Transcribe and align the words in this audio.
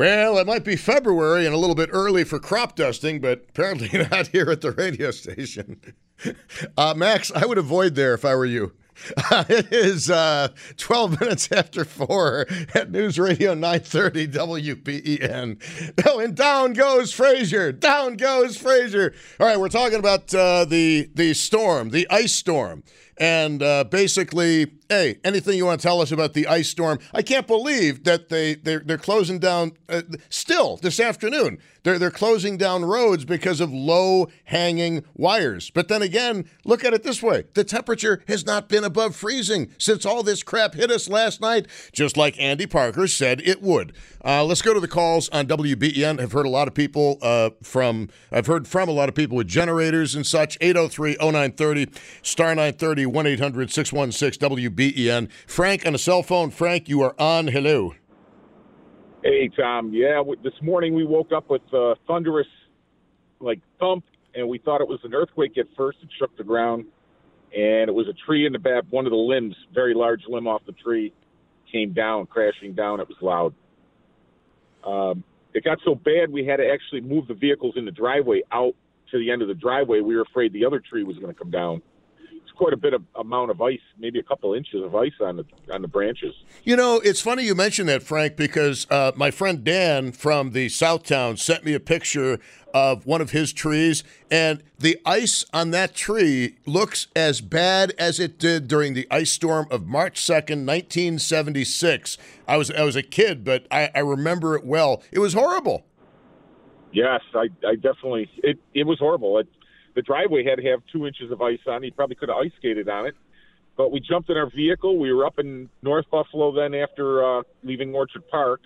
Well, 0.00 0.38
it 0.38 0.46
might 0.46 0.64
be 0.64 0.76
February 0.76 1.44
and 1.44 1.54
a 1.54 1.58
little 1.58 1.74
bit 1.74 1.90
early 1.92 2.24
for 2.24 2.38
crop 2.38 2.74
dusting, 2.74 3.20
but 3.20 3.44
apparently 3.50 3.90
not 4.10 4.28
here 4.28 4.50
at 4.50 4.62
the 4.62 4.72
radio 4.72 5.10
station. 5.10 5.78
Uh, 6.76 6.92
Max, 6.94 7.32
I 7.34 7.46
would 7.46 7.56
avoid 7.56 7.94
there 7.94 8.12
if 8.12 8.26
I 8.26 8.34
were 8.34 8.44
you. 8.44 8.72
Uh, 9.30 9.44
it 9.48 9.72
is 9.72 10.10
uh, 10.10 10.48
12 10.76 11.20
minutes 11.20 11.50
after 11.50 11.86
4 11.86 12.46
at 12.74 12.90
News 12.90 13.18
Radio 13.18 13.54
930 13.54 14.28
WBEN. 14.28 16.04
Oh, 16.06 16.18
and 16.18 16.34
down 16.34 16.74
goes 16.74 17.10
Frazier. 17.10 17.72
Down 17.72 18.16
goes 18.16 18.58
Frazier. 18.58 19.14
All 19.38 19.46
right, 19.46 19.58
we're 19.58 19.70
talking 19.70 19.98
about 19.98 20.34
uh, 20.34 20.66
the, 20.66 21.08
the 21.14 21.32
storm, 21.32 21.88
the 21.88 22.06
ice 22.10 22.34
storm. 22.34 22.82
And 23.20 23.62
uh, 23.62 23.84
basically, 23.84 24.72
hey, 24.88 25.18
anything 25.24 25.58
you 25.58 25.66
want 25.66 25.78
to 25.78 25.86
tell 25.86 26.00
us 26.00 26.10
about 26.10 26.32
the 26.32 26.46
ice 26.46 26.70
storm? 26.70 26.98
I 27.12 27.20
can't 27.20 27.46
believe 27.46 28.04
that 28.04 28.30
they 28.30 28.54
they're, 28.54 28.80
they're 28.80 28.96
closing 28.96 29.38
down 29.38 29.72
uh, 29.90 30.02
still 30.30 30.78
this 30.78 30.98
afternoon. 30.98 31.58
They're 31.82 31.98
they're 31.98 32.10
closing 32.10 32.56
down 32.56 32.84
roads 32.84 33.24
because 33.24 33.60
of 33.60 33.72
low 33.72 34.28
hanging 34.44 35.04
wires. 35.14 35.70
But 35.70 35.88
then 35.88 36.02
again, 36.02 36.44
look 36.64 36.84
at 36.84 36.94
it 36.94 37.02
this 37.02 37.22
way: 37.22 37.44
the 37.54 37.64
temperature 37.64 38.22
has 38.28 38.44
not 38.44 38.68
been 38.68 38.84
above 38.84 39.16
freezing 39.16 39.70
since 39.78 40.04
all 40.04 40.22
this 40.22 40.42
crap 40.42 40.74
hit 40.74 40.90
us 40.90 41.08
last 41.08 41.40
night, 41.40 41.66
just 41.92 42.16
like 42.16 42.38
Andy 42.38 42.66
Parker 42.66 43.06
said 43.06 43.40
it 43.42 43.62
would. 43.62 43.92
Uh, 44.24 44.44
let's 44.44 44.62
go 44.62 44.74
to 44.74 44.80
the 44.80 44.88
calls 44.88 45.28
on 45.30 45.46
WBEN. 45.46 46.20
I've 46.20 46.32
heard 46.32 46.46
a 46.46 46.50
lot 46.50 46.68
of 46.68 46.74
people 46.74 47.18
uh, 47.22 47.50
from 47.62 48.08
I've 48.30 48.46
heard 48.46 48.68
from 48.68 48.88
a 48.88 48.92
lot 48.92 49.08
of 49.08 49.14
people 49.14 49.36
with 49.36 49.48
generators 49.48 50.14
and 50.14 50.26
such. 50.26 50.58
803-0930, 50.60 51.94
star 52.22 52.54
930, 52.54 53.06
1-800-616-WBEN. 53.06 55.28
Frank 55.46 55.86
on 55.86 55.94
a 55.94 55.98
cell 55.98 56.22
phone. 56.22 56.50
Frank, 56.50 56.88
you 56.88 57.02
are 57.02 57.14
on. 57.18 57.48
Hello. 57.48 57.94
Hey, 59.22 59.50
Tom. 59.54 59.92
Yeah, 59.92 60.14
w- 60.14 60.40
this 60.42 60.54
morning 60.62 60.94
we 60.94 61.04
woke 61.04 61.30
up 61.30 61.50
with 61.50 61.60
a 61.74 61.94
thunderous, 62.06 62.46
like, 63.38 63.60
thump, 63.78 64.04
and 64.34 64.48
we 64.48 64.56
thought 64.56 64.80
it 64.80 64.88
was 64.88 65.00
an 65.04 65.12
earthquake 65.12 65.58
at 65.58 65.66
first. 65.76 65.98
It 66.02 66.08
shook 66.18 66.34
the 66.38 66.44
ground, 66.44 66.86
and 67.54 67.90
it 67.90 67.94
was 67.94 68.06
a 68.08 68.14
tree 68.24 68.46
in 68.46 68.54
the 68.54 68.58
back. 68.58 68.84
One 68.88 69.04
of 69.04 69.10
the 69.10 69.16
limbs, 69.16 69.54
very 69.74 69.92
large 69.92 70.22
limb 70.26 70.46
off 70.46 70.62
the 70.64 70.72
tree, 70.72 71.12
came 71.70 71.92
down, 71.92 72.26
crashing 72.26 72.72
down. 72.72 73.00
It 73.00 73.08
was 73.08 73.18
loud. 73.20 73.54
Um, 74.90 75.22
it 75.52 75.64
got 75.64 75.78
so 75.84 75.94
bad 75.94 76.32
we 76.32 76.46
had 76.46 76.56
to 76.56 76.66
actually 76.66 77.02
move 77.02 77.28
the 77.28 77.34
vehicles 77.34 77.74
in 77.76 77.84
the 77.84 77.90
driveway 77.90 78.40
out 78.52 78.72
to 79.10 79.18
the 79.18 79.30
end 79.30 79.42
of 79.42 79.48
the 79.48 79.54
driveway. 79.54 80.00
We 80.00 80.16
were 80.16 80.22
afraid 80.22 80.54
the 80.54 80.64
other 80.64 80.80
tree 80.80 81.04
was 81.04 81.18
going 81.18 81.32
to 81.32 81.38
come 81.38 81.50
down. 81.50 81.82
Quite 82.60 82.74
a 82.74 82.76
bit 82.76 82.92
of 82.92 83.02
amount 83.14 83.50
of 83.50 83.62
ice, 83.62 83.80
maybe 83.98 84.18
a 84.18 84.22
couple 84.22 84.52
inches 84.52 84.84
of 84.84 84.94
ice 84.94 85.14
on 85.18 85.36
the 85.38 85.46
on 85.72 85.80
the 85.80 85.88
branches. 85.88 86.34
You 86.62 86.76
know, 86.76 87.00
it's 87.02 87.22
funny 87.22 87.42
you 87.44 87.54
mention 87.54 87.86
that, 87.86 88.02
Frank, 88.02 88.36
because 88.36 88.86
uh, 88.90 89.12
my 89.16 89.30
friend 89.30 89.64
Dan 89.64 90.12
from 90.12 90.50
the 90.50 90.66
Southtown 90.66 91.38
sent 91.38 91.64
me 91.64 91.72
a 91.72 91.80
picture 91.80 92.38
of 92.74 93.06
one 93.06 93.22
of 93.22 93.30
his 93.30 93.54
trees, 93.54 94.04
and 94.30 94.62
the 94.78 95.00
ice 95.06 95.42
on 95.54 95.70
that 95.70 95.94
tree 95.94 96.56
looks 96.66 97.06
as 97.16 97.40
bad 97.40 97.94
as 97.98 98.20
it 98.20 98.38
did 98.38 98.68
during 98.68 98.92
the 98.92 99.06
ice 99.10 99.30
storm 99.30 99.66
of 99.70 99.86
March 99.86 100.22
second, 100.22 100.66
nineteen 100.66 101.18
seventy 101.18 101.64
six. 101.64 102.18
I 102.46 102.58
was 102.58 102.70
I 102.70 102.84
was 102.84 102.94
a 102.94 103.02
kid, 103.02 103.42
but 103.42 103.66
I, 103.70 103.88
I 103.94 104.00
remember 104.00 104.54
it 104.54 104.66
well. 104.66 105.02
It 105.10 105.20
was 105.20 105.32
horrible. 105.32 105.86
Yes, 106.92 107.22
I, 107.34 107.48
I 107.66 107.76
definitely. 107.76 108.30
It 108.44 108.58
it 108.74 108.84
was 108.84 108.98
horrible. 108.98 109.38
It, 109.38 109.48
the 109.94 110.02
driveway 110.02 110.44
had 110.44 110.56
to 110.56 110.70
have 110.70 110.80
two 110.92 111.06
inches 111.06 111.30
of 111.30 111.40
ice 111.42 111.58
on. 111.66 111.82
He 111.82 111.90
probably 111.90 112.16
could 112.16 112.28
have 112.28 112.38
ice 112.38 112.52
skated 112.58 112.88
on 112.88 113.06
it. 113.06 113.14
But 113.76 113.92
we 113.92 114.00
jumped 114.00 114.28
in 114.30 114.36
our 114.36 114.50
vehicle. 114.50 114.98
We 114.98 115.12
were 115.12 115.24
up 115.24 115.38
in 115.38 115.68
North 115.82 116.04
Buffalo 116.10 116.54
then 116.54 116.74
after 116.74 117.24
uh, 117.24 117.42
leaving 117.62 117.94
Orchard 117.94 118.28
Park. 118.28 118.60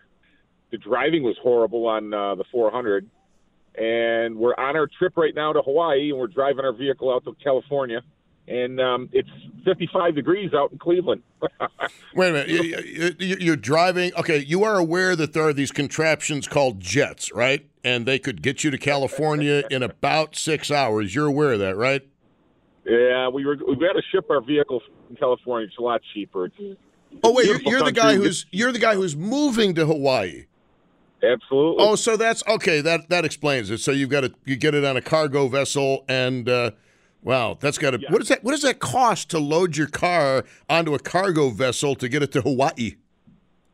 The 0.71 0.79
driving 0.79 1.23
was 1.23 1.37
horrible 1.43 1.87
on 1.87 2.13
uh, 2.13 2.35
the 2.35 2.45
400, 2.51 3.09
and 3.77 4.37
we're 4.37 4.55
on 4.55 4.77
our 4.77 4.89
trip 4.99 5.17
right 5.17 5.35
now 5.35 5.53
to 5.53 5.63
Hawaii, 5.63 6.11
and 6.11 6.19
we're 6.19 6.27
driving 6.27 6.65
our 6.65 6.73
vehicle 6.73 7.15
out 7.15 7.25
to 7.25 7.37
California, 7.45 8.01
and 8.47 8.81
um, 8.81 9.09
it's 9.13 9.29
55 9.65 10.15
degrees 10.15 10.53
out 10.55 10.73
in 10.73 10.79
Cleveland. 10.79 11.23
Wait 12.15 12.29
a 12.29 12.33
minute, 12.33 12.49
you, 12.49 13.15
you, 13.19 13.37
you're 13.41 13.57
driving. 13.57 14.13
Okay, 14.17 14.39
you 14.39 14.65
are 14.65 14.79
aware 14.79 15.17
that 15.17 15.33
there 15.33 15.47
are 15.47 15.53
these 15.53 15.73
contraptions 15.73 16.47
called 16.47 16.81
jets, 16.81 17.33
right? 17.33 17.69
And 17.83 18.07
they 18.07 18.19
could 18.19 18.43
get 18.43 18.65
you 18.65 18.71
to 18.71 18.79
California 18.79 19.65
in 19.71 19.83
about 19.83 20.37
six 20.37 20.71
hours. 20.71 21.15
You're 21.15 21.27
aware 21.27 21.53
of 21.53 21.59
that, 21.61 21.77
right? 21.77 22.03
yeah, 22.87 23.29
we 23.29 23.45
were 23.45 23.57
we 23.67 23.77
got 23.77 23.95
to 23.95 24.03
ship 24.13 24.27
our 24.31 24.41
vehicle 24.41 24.83
from 25.07 25.17
California. 25.17 25.67
It's 25.69 25.79
a 25.79 25.83
lot 25.83 26.01
cheaper. 26.13 26.47
It's 26.47 26.57
Oh 27.23 27.33
wait, 27.33 27.47
you're, 27.47 27.61
you're 27.63 27.83
the 27.83 27.93
guy 27.93 28.15
who's 28.15 28.47
you're 28.51 28.73
the 28.73 28.79
guy 28.79 28.95
who's 28.95 29.17
moving 29.17 29.75
to 29.77 29.87
Hawaii. 29.87 30.47
absolutely. 31.23 31.85
Oh, 31.85 31.95
so 31.95 32.17
that's 32.17 32.43
okay. 32.47 32.81
That 32.81 33.09
that 33.09 33.25
explains 33.25 33.71
it. 33.71 33.79
So 33.79 33.93
you've 33.93 34.11
got 34.11 34.23
to 34.23 34.35
you 34.45 34.57
get 34.57 34.75
it 34.75 34.85
on 34.85 34.97
a 34.97 35.01
cargo 35.01 35.49
vessel, 35.49 36.05
and 36.09 36.49
uh, 36.49 36.73
wow, 37.25 37.57
that's 37.59 37.79
got 37.79 37.91
to. 37.91 38.01
Yeah. 38.01 38.13
What 38.13 38.19
does 38.19 38.29
that 38.29 38.45
What 38.45 38.53
does 38.53 38.63
that 38.63 38.79
cost 38.79 39.31
to 39.31 39.41
load 39.41 39.77
your 39.77 39.89
car 39.89 40.45
onto 40.71 40.95
a 40.95 41.01
cargo 41.01 41.51
vessel 41.51 41.97
to 41.97 42.09
get 42.09 42.23
it 42.23 42.31
to 42.33 42.43
Hawaii? 42.43 42.95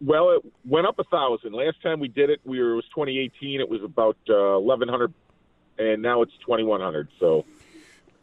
Well, 0.03 0.31
it 0.31 0.43
went 0.65 0.87
up 0.87 0.99
a 0.99 1.05
thousand. 1.05 1.53
Last 1.53 1.83
time 1.83 2.01
we 2.01 2.09
did 2.09 2.31
it, 2.31 2.41
we 2.45 2.59
were 2.59 2.73
it 2.73 2.77
was 2.77 2.87
2018. 2.95 3.61
It 3.61 3.69
was 3.69 3.83
about 3.83 4.17
uh, 4.31 4.59
1100, 4.59 5.13
and 5.79 6.01
now 6.01 6.23
it's 6.23 6.33
2100. 6.47 7.09
So 7.19 7.45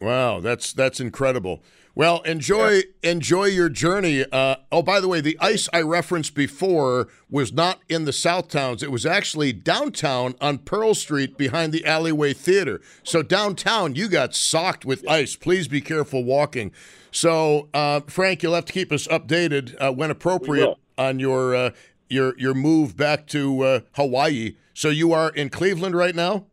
Wow, 0.00 0.40
that's 0.40 0.72
that's 0.72 1.00
incredible. 1.00 1.62
Well, 1.98 2.20
enjoy 2.20 2.82
enjoy 3.02 3.46
your 3.46 3.68
journey. 3.68 4.24
Uh, 4.30 4.54
oh, 4.70 4.82
by 4.82 5.00
the 5.00 5.08
way, 5.08 5.20
the 5.20 5.36
ice 5.40 5.68
I 5.72 5.82
referenced 5.82 6.32
before 6.32 7.08
was 7.28 7.52
not 7.52 7.80
in 7.88 8.04
the 8.04 8.12
South 8.12 8.46
Towns. 8.46 8.84
It 8.84 8.92
was 8.92 9.04
actually 9.04 9.52
downtown 9.52 10.36
on 10.40 10.58
Pearl 10.58 10.94
Street 10.94 11.36
behind 11.36 11.72
the 11.72 11.84
Alleyway 11.84 12.34
Theater. 12.34 12.80
So 13.02 13.24
downtown, 13.24 13.96
you 13.96 14.06
got 14.06 14.32
socked 14.32 14.84
with 14.84 15.08
ice. 15.08 15.34
Please 15.34 15.66
be 15.66 15.80
careful 15.80 16.22
walking. 16.22 16.70
So, 17.10 17.68
uh, 17.74 18.02
Frank, 18.06 18.44
you'll 18.44 18.54
have 18.54 18.66
to 18.66 18.72
keep 18.72 18.92
us 18.92 19.08
updated 19.08 19.74
uh, 19.80 19.92
when 19.92 20.12
appropriate 20.12 20.76
on 20.96 21.18
your 21.18 21.56
uh, 21.56 21.70
your 22.08 22.38
your 22.38 22.54
move 22.54 22.96
back 22.96 23.26
to 23.28 23.62
uh, 23.62 23.80
Hawaii. 23.94 24.54
So 24.72 24.88
you 24.88 25.12
are 25.12 25.30
in 25.30 25.48
Cleveland 25.50 25.96
right 25.96 26.14
now. 26.14 26.46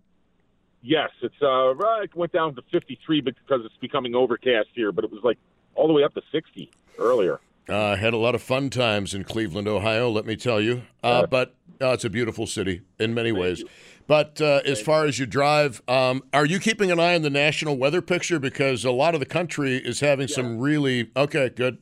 Yes, 0.85 1.09
it's 1.21 1.41
uh, 1.41 1.73
it 2.01 2.15
went 2.15 2.31
down 2.31 2.55
to 2.55 2.61
53 2.71 3.21
because 3.21 3.61
it's 3.65 3.77
becoming 3.81 4.15
overcast 4.15 4.69
here, 4.73 4.91
but 4.91 5.03
it 5.03 5.11
was 5.11 5.23
like 5.23 5.37
all 5.73 5.87
the 5.87 5.93
way 5.93 6.03
up 6.03 6.13
to 6.13 6.21
60 6.31 6.71
earlier. 6.99 7.39
Uh, 7.67 7.95
had 7.95 8.13
a 8.13 8.17
lot 8.17 8.35
of 8.35 8.43
fun 8.43 8.69
times 8.69 9.13
in 9.13 9.23
Cleveland, 9.23 9.67
Ohio. 9.67 10.09
Let 10.09 10.25
me 10.25 10.35
tell 10.35 10.61
you. 10.61 10.83
Uh, 11.03 11.25
but 11.25 11.55
uh, 11.81 11.89
it's 11.89 12.05
a 12.05 12.09
beautiful 12.11 12.45
city 12.45 12.81
in 12.99 13.13
many 13.15 13.31
ways. 13.31 13.63
But 14.07 14.39
uh, 14.39 14.61
as 14.65 14.79
far 14.79 15.05
as 15.05 15.17
you 15.17 15.25
drive, 15.25 15.81
um, 15.87 16.23
are 16.31 16.45
you 16.45 16.59
keeping 16.59 16.91
an 16.91 16.99
eye 16.99 17.15
on 17.15 17.23
the 17.23 17.31
national 17.31 17.75
weather 17.75 18.03
picture 18.03 18.37
because 18.37 18.85
a 18.85 18.91
lot 18.91 19.15
of 19.15 19.19
the 19.19 19.25
country 19.25 19.77
is 19.77 19.99
having 19.99 20.27
some 20.27 20.59
really 20.59 21.09
okay, 21.17 21.49
good. 21.49 21.79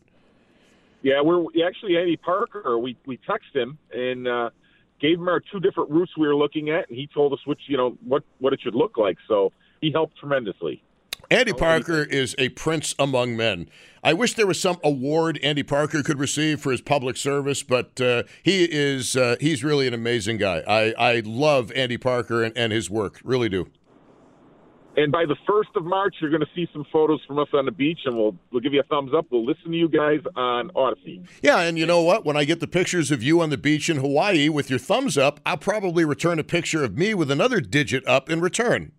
Yeah, 1.02 1.20
we're 1.20 1.44
actually 1.68 1.98
Andy 1.98 2.16
Parker. 2.16 2.80
We 2.80 2.96
we 3.06 3.18
texted 3.18 3.62
him 3.62 3.78
and 3.94 4.26
uh, 4.26 4.50
gave 5.04 5.20
him 5.20 5.28
our 5.28 5.42
two 5.42 5.60
different 5.60 5.92
routes 5.92 6.18
we 6.18 6.26
were 6.26 6.36
looking 6.36 6.70
at, 6.70 6.90
and 6.90 6.98
he 6.98 7.08
told 7.14 7.34
us 7.34 7.40
which 7.46 7.60
you 7.68 7.78
know 7.78 7.98
what 8.06 8.24
what 8.40 8.54
it 8.54 8.62
should 8.62 8.74
look 8.74 8.98
like. 8.98 9.18
So 9.28 9.52
he 9.82 9.92
helped 9.92 10.18
tremendously. 10.18 10.82
Andy 11.30 11.54
Parker 11.54 12.04
is 12.04 12.36
a 12.38 12.50
prince 12.50 12.96
among 13.00 13.36
men. 13.36 13.70
I 14.04 14.14
wish 14.14 14.34
there 14.34 14.48
was 14.48 14.60
some 14.60 14.78
award 14.84 15.40
Andy 15.42 15.64
Parker 15.64 16.04
could 16.04 16.20
receive 16.20 16.60
for 16.60 16.72
his 16.72 16.82
public 16.82 17.16
service, 17.18 17.64
but 17.64 18.00
uh, 18.02 18.24
he 18.42 18.66
is 18.70 19.16
uh, 19.16 19.36
he's 19.40 19.64
really 19.64 19.88
an 19.88 19.94
amazing 19.94 20.38
guy. 20.38 20.64
I, 20.68 20.94
I 20.98 21.22
love 21.26 21.72
Andy 21.74 21.98
Parker 21.98 22.44
and, 22.44 22.58
and 22.58 22.72
his 22.72 22.90
work, 22.90 23.20
really 23.24 23.50
do. 23.50 23.68
And 24.96 25.12
by 25.12 25.26
the 25.26 25.36
first 25.48 25.70
of 25.76 25.86
March, 25.86 26.16
you're 26.22 26.30
going 26.30 26.42
to 26.42 26.50
see 26.54 26.68
some 26.72 26.86
photos 26.92 27.20
from 27.26 27.40
us 27.40 27.48
on 27.54 27.66
the 27.66 27.72
beach, 27.72 28.02
and 28.06 28.16
we'll 28.16 28.36
we'll 28.52 28.62
give 28.62 28.74
you 28.74 28.80
a 28.80 28.84
thumbs 28.84 29.12
up. 29.16 29.26
We'll 29.32 29.46
listen 29.46 29.72
to 29.72 29.78
you 29.78 29.90
guys 29.90 30.20
on 30.36 30.70
Audacy. 30.70 31.28
Yeah, 31.42 31.62
and 31.62 31.78
you 31.78 31.86
know 31.86 32.02
what? 32.02 32.26
When 32.26 32.38
I 32.38 32.46
get 32.46 32.60
the 32.60 32.68
pictures 32.68 33.10
of 33.10 33.24
you 33.24 33.42
on 33.42 33.50
the 33.50 33.58
beach 33.58 33.90
in 33.90 33.98
Hawaii 33.98 34.50
with 34.50 34.70
your 34.70 34.80
thumbs 34.80 35.18
up, 35.18 35.40
I'll 35.46 35.58
probably 35.58 36.06
return 36.06 36.38
a 36.38 36.44
picture 36.44 36.84
of 36.84 36.98
me 36.98 37.14
with 37.14 37.32
another 37.32 37.60
digit 37.60 38.08
up 38.08 38.30
in 38.30 38.40
return. 38.40 38.92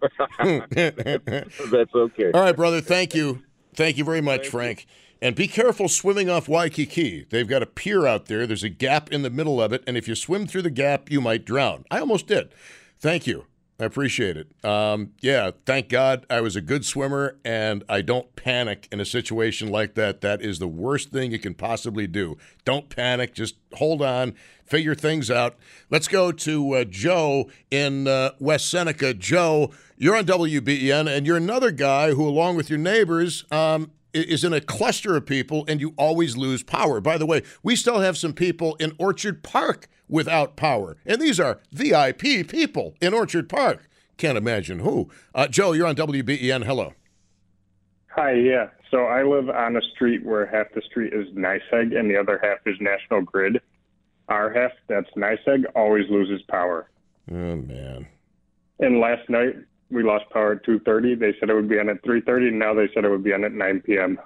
That's 0.40 1.94
okay. 1.94 2.30
All 2.32 2.40
right, 2.42 2.56
brother. 2.56 2.80
Thank 2.80 3.14
you. 3.14 3.42
Thank 3.74 3.96
you 3.96 4.04
very 4.04 4.20
much, 4.20 4.48
Frank. 4.48 4.86
And 5.20 5.36
be 5.36 5.46
careful 5.46 5.88
swimming 5.88 6.28
off 6.28 6.48
Waikiki. 6.48 7.26
They've 7.30 7.46
got 7.46 7.62
a 7.62 7.66
pier 7.66 8.06
out 8.06 8.26
there. 8.26 8.46
There's 8.46 8.64
a 8.64 8.68
gap 8.68 9.12
in 9.12 9.22
the 9.22 9.30
middle 9.30 9.62
of 9.62 9.72
it, 9.72 9.82
and 9.86 9.96
if 9.96 10.08
you 10.08 10.16
swim 10.16 10.46
through 10.46 10.62
the 10.62 10.70
gap, 10.70 11.10
you 11.10 11.20
might 11.20 11.44
drown. 11.44 11.84
I 11.90 12.00
almost 12.00 12.26
did. 12.26 12.52
Thank 12.98 13.26
you. 13.26 13.46
I 13.82 13.86
appreciate 13.86 14.36
it. 14.36 14.64
Um, 14.64 15.10
yeah, 15.20 15.50
thank 15.66 15.88
God 15.88 16.24
I 16.30 16.40
was 16.40 16.54
a 16.54 16.60
good 16.60 16.84
swimmer 16.84 17.36
and 17.44 17.82
I 17.88 18.00
don't 18.00 18.36
panic 18.36 18.86
in 18.92 19.00
a 19.00 19.04
situation 19.04 19.72
like 19.72 19.94
that. 19.94 20.20
That 20.20 20.40
is 20.40 20.60
the 20.60 20.68
worst 20.68 21.10
thing 21.10 21.32
you 21.32 21.40
can 21.40 21.54
possibly 21.54 22.06
do. 22.06 22.38
Don't 22.64 22.88
panic. 22.88 23.34
Just 23.34 23.56
hold 23.74 24.00
on, 24.00 24.34
figure 24.64 24.94
things 24.94 25.32
out. 25.32 25.56
Let's 25.90 26.06
go 26.06 26.30
to 26.30 26.72
uh, 26.74 26.84
Joe 26.84 27.50
in 27.72 28.06
uh, 28.06 28.30
West 28.38 28.70
Seneca. 28.70 29.14
Joe, 29.14 29.72
you're 29.96 30.14
on 30.14 30.26
WBEN 30.26 31.08
and 31.08 31.26
you're 31.26 31.36
another 31.36 31.72
guy 31.72 32.12
who, 32.12 32.28
along 32.28 32.54
with 32.54 32.70
your 32.70 32.78
neighbors, 32.78 33.44
um, 33.50 33.90
is 34.12 34.44
in 34.44 34.52
a 34.52 34.60
cluster 34.60 35.16
of 35.16 35.26
people, 35.26 35.64
and 35.68 35.80
you 35.80 35.94
always 35.96 36.36
lose 36.36 36.62
power. 36.62 37.00
By 37.00 37.18
the 37.18 37.26
way, 37.26 37.42
we 37.62 37.76
still 37.76 38.00
have 38.00 38.16
some 38.16 38.32
people 38.32 38.74
in 38.76 38.92
Orchard 38.98 39.42
Park 39.42 39.88
without 40.08 40.56
power, 40.56 40.96
and 41.06 41.20
these 41.20 41.40
are 41.40 41.60
VIP 41.72 42.46
people 42.48 42.94
in 43.00 43.14
Orchard 43.14 43.48
Park. 43.48 43.88
Can't 44.16 44.38
imagine 44.38 44.80
who. 44.80 45.10
Uh, 45.34 45.48
Joe, 45.48 45.72
you're 45.72 45.86
on 45.86 45.96
WBEN. 45.96 46.64
Hello. 46.64 46.94
Hi, 48.08 48.32
yeah. 48.32 48.68
So 48.90 49.04
I 49.04 49.22
live 49.22 49.48
on 49.48 49.76
a 49.76 49.80
street 49.94 50.24
where 50.24 50.44
half 50.44 50.66
the 50.74 50.82
street 50.82 51.14
is 51.14 51.26
NYSEG 51.34 51.98
and 51.98 52.10
the 52.10 52.16
other 52.18 52.38
half 52.42 52.58
is 52.66 52.76
National 52.78 53.22
Grid. 53.22 53.60
Our 54.28 54.52
half, 54.52 54.72
that's 54.86 55.08
NYSEG, 55.16 55.64
always 55.74 56.08
loses 56.10 56.42
power. 56.42 56.90
Oh 57.30 57.56
man. 57.56 58.06
And 58.80 59.00
last 59.00 59.28
night 59.30 59.56
we 59.92 60.02
lost 60.02 60.28
power 60.30 60.52
at 60.52 60.64
2:30. 60.64 61.14
They 61.14 61.34
said 61.38 61.50
it 61.50 61.54
would 61.54 61.68
be 61.68 61.78
on 61.78 61.88
at 61.88 62.02
3:30, 62.02 62.48
and 62.48 62.58
now 62.58 62.74
they 62.74 62.88
said 62.94 63.04
it 63.04 63.10
would 63.10 63.22
be 63.22 63.32
on 63.32 63.44
at 63.44 63.52
9 63.52 63.80
p.m. 63.82 64.18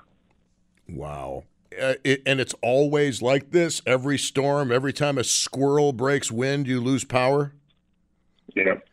Wow. 0.88 1.44
Uh, 1.80 1.94
it, 2.04 2.22
and 2.24 2.40
it's 2.40 2.54
always 2.62 3.20
like 3.20 3.50
this. 3.50 3.82
Every 3.86 4.16
storm, 4.16 4.70
every 4.70 4.92
time 4.92 5.18
a 5.18 5.24
squirrel 5.24 5.92
breaks 5.92 6.30
wind, 6.30 6.66
you 6.66 6.80
lose 6.80 7.04
power. 7.04 7.52
Yep. 8.54 8.88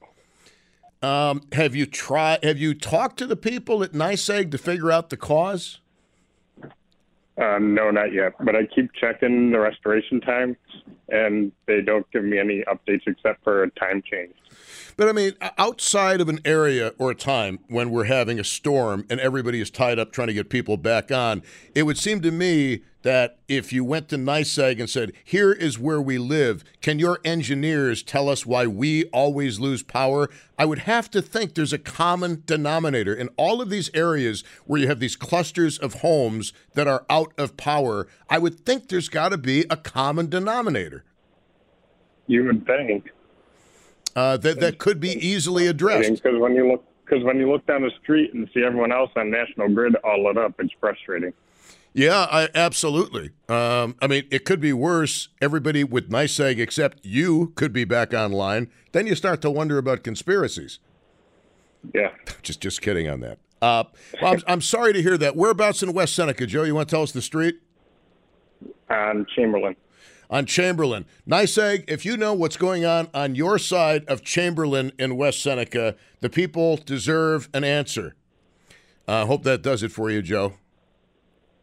Um, 1.02 1.42
have 1.52 1.76
you 1.76 1.86
tried? 1.86 2.44
Have 2.44 2.58
you 2.58 2.74
talked 2.74 3.18
to 3.20 3.28
the 3.28 3.36
people 3.36 3.84
at 3.84 3.92
NYSEG 3.92 4.52
to 4.52 4.58
figure 4.58 4.92
out 4.92 5.10
the 5.10 5.18
cause? 5.18 5.80
Uh, 7.38 7.58
no, 7.60 7.92
not 7.92 8.14
yet. 8.14 8.34
But 8.40 8.56
I 8.56 8.66
keep 8.66 8.92
checking 8.94 9.52
the 9.52 9.60
restoration 9.60 10.22
times, 10.22 10.58
and 11.10 11.52
they 11.68 11.82
don't 11.82 12.10
give 12.12 12.24
me 12.24 12.40
any 12.40 12.64
updates 12.64 13.02
except 13.08 13.44
for 13.44 13.64
a 13.64 13.72
time 13.72 14.02
change. 14.10 14.34
But 14.96 15.10
I 15.10 15.12
mean, 15.12 15.34
outside 15.58 16.22
of 16.22 16.30
an 16.30 16.40
area 16.46 16.94
or 16.98 17.12
a 17.12 17.16
time 17.16 17.60
when 17.68 17.90
we're 17.90 18.04
having 18.06 18.40
a 18.40 18.44
storm 18.44 19.06
and 19.10 19.20
everybody 19.20 19.60
is 19.60 19.70
tied 19.70 20.00
up 20.00 20.12
trying 20.12 20.28
to 20.28 20.34
get 20.34 20.50
people 20.50 20.78
back 20.78 21.12
on, 21.12 21.42
it 21.74 21.84
would 21.84 21.98
seem 21.98 22.22
to 22.22 22.32
me 22.32 22.84
that 23.04 23.38
if 23.50 23.74
you 23.74 23.84
went 23.84 24.08
to 24.10 24.18
NYSEG 24.18 24.80
and 24.80 24.90
said, 24.90 25.12
here 25.24 25.52
is 25.52 25.78
where 25.78 26.02
we 26.02 26.18
live, 26.18 26.64
can 26.82 27.00
your 27.00 27.20
engineers 27.26 28.02
tell 28.02 28.30
us 28.30 28.46
why 28.46 28.66
we 28.66 29.06
always 29.06 29.60
lose 29.60 29.84
power? 29.84 30.30
I 30.58 30.66
would 30.66 30.80
have 30.80 31.12
to 31.12 31.22
think 31.22 31.54
there's 31.54 31.74
a 31.74 31.78
common 31.78 32.44
denominator 32.46 33.14
in 33.14 33.30
all 33.36 33.62
of 33.62 33.70
these 33.70 33.92
areas 33.94 34.44
where 34.66 34.80
you 34.80 34.88
have 34.88 35.02
these 35.02 35.18
clusters 35.18 35.78
of 35.78 35.96
homes 35.96 36.54
that 36.76 36.88
are 36.88 37.06
out 37.10 37.34
of 37.38 37.58
power. 37.58 38.08
I 38.30 38.38
would 38.40 38.66
think 38.66 38.88
there's 38.88 39.10
got 39.10 39.30
to 39.30 39.38
be 39.38 39.66
a 39.70 39.78
common 39.78 40.30
denominator. 40.30 41.04
You 42.28 42.46
would 42.46 42.66
think 42.66 43.12
uh, 44.16 44.38
that 44.38 44.60
that 44.60 44.78
could 44.78 45.00
be 45.00 45.10
easily 45.10 45.68
addressed. 45.68 46.12
Because 46.12 46.40
when 46.40 46.56
you 46.56 46.68
look, 46.68 46.86
because 47.06 47.24
when 47.24 47.38
you 47.38 47.52
look 47.52 47.66
down 47.66 47.82
the 47.82 47.92
street 48.02 48.34
and 48.34 48.50
see 48.54 48.64
everyone 48.64 48.92
else 48.92 49.12
on 49.16 49.30
National 49.30 49.70
Grid 49.70 49.96
all 50.04 50.26
lit 50.26 50.38
up, 50.38 50.56
it's 50.60 50.74
frustrating. 50.80 51.34
Yeah, 51.96 52.28
I, 52.32 52.50
absolutely. 52.56 53.32
Um, 53.48 53.96
I 54.02 54.08
mean, 54.08 54.24
it 54.32 54.46
could 54.46 54.60
be 54.60 54.74
worse. 54.74 55.30
Everybody 55.42 55.84
with 55.84 56.10
NYSEG 56.10 56.60
except 56.60 57.06
you 57.06 57.54
could 57.56 57.72
be 57.72 57.86
back 57.86 58.14
online. 58.14 58.72
Then 58.94 59.06
you 59.06 59.14
start 59.14 59.42
to 59.44 59.52
wonder 59.52 59.78
about 59.78 60.04
conspiracies. 60.04 60.80
Yeah. 61.94 62.10
Just 62.42 62.62
just 62.62 62.82
kidding 62.82 63.10
on 63.10 63.20
that. 63.20 63.40
Uh, 63.62 63.84
well, 64.22 64.34
I'm, 64.34 64.42
I'm, 64.48 64.62
sorry 64.62 64.92
to 64.94 65.02
hear 65.02 65.18
that. 65.18 65.38
Whereabouts 65.38 65.84
in 65.84 65.94
West 65.94 66.16
Seneca, 66.16 66.46
Joe? 66.46 66.64
You 66.64 66.76
want 66.76 66.90
to 66.90 66.94
tell 66.94 67.04
us 67.04 67.14
the 67.14 67.22
street? 67.22 67.62
On 68.90 69.26
Chamberlain 69.36 69.76
on 70.34 70.48
Chamberlain. 70.48 71.06
NYSEG, 71.30 71.86
if 71.88 72.04
you 72.06 72.18
know 72.18 72.34
what's 72.34 72.58
going 72.58 72.84
on 72.84 73.08
on 73.14 73.36
your 73.36 73.60
side 73.60 74.04
of 74.06 74.24
Chamberlain 74.24 74.92
in 74.98 75.16
West 75.16 75.44
Seneca, 75.44 75.96
the 76.22 76.30
people 76.30 76.78
deserve 76.78 77.48
an 77.54 77.64
answer. 77.64 78.16
I 79.08 79.22
uh, 79.22 79.26
hope 79.28 79.44
that 79.44 79.62
does 79.62 79.84
it 79.84 79.92
for 79.92 80.10
you, 80.10 80.24
Joe. 80.24 80.54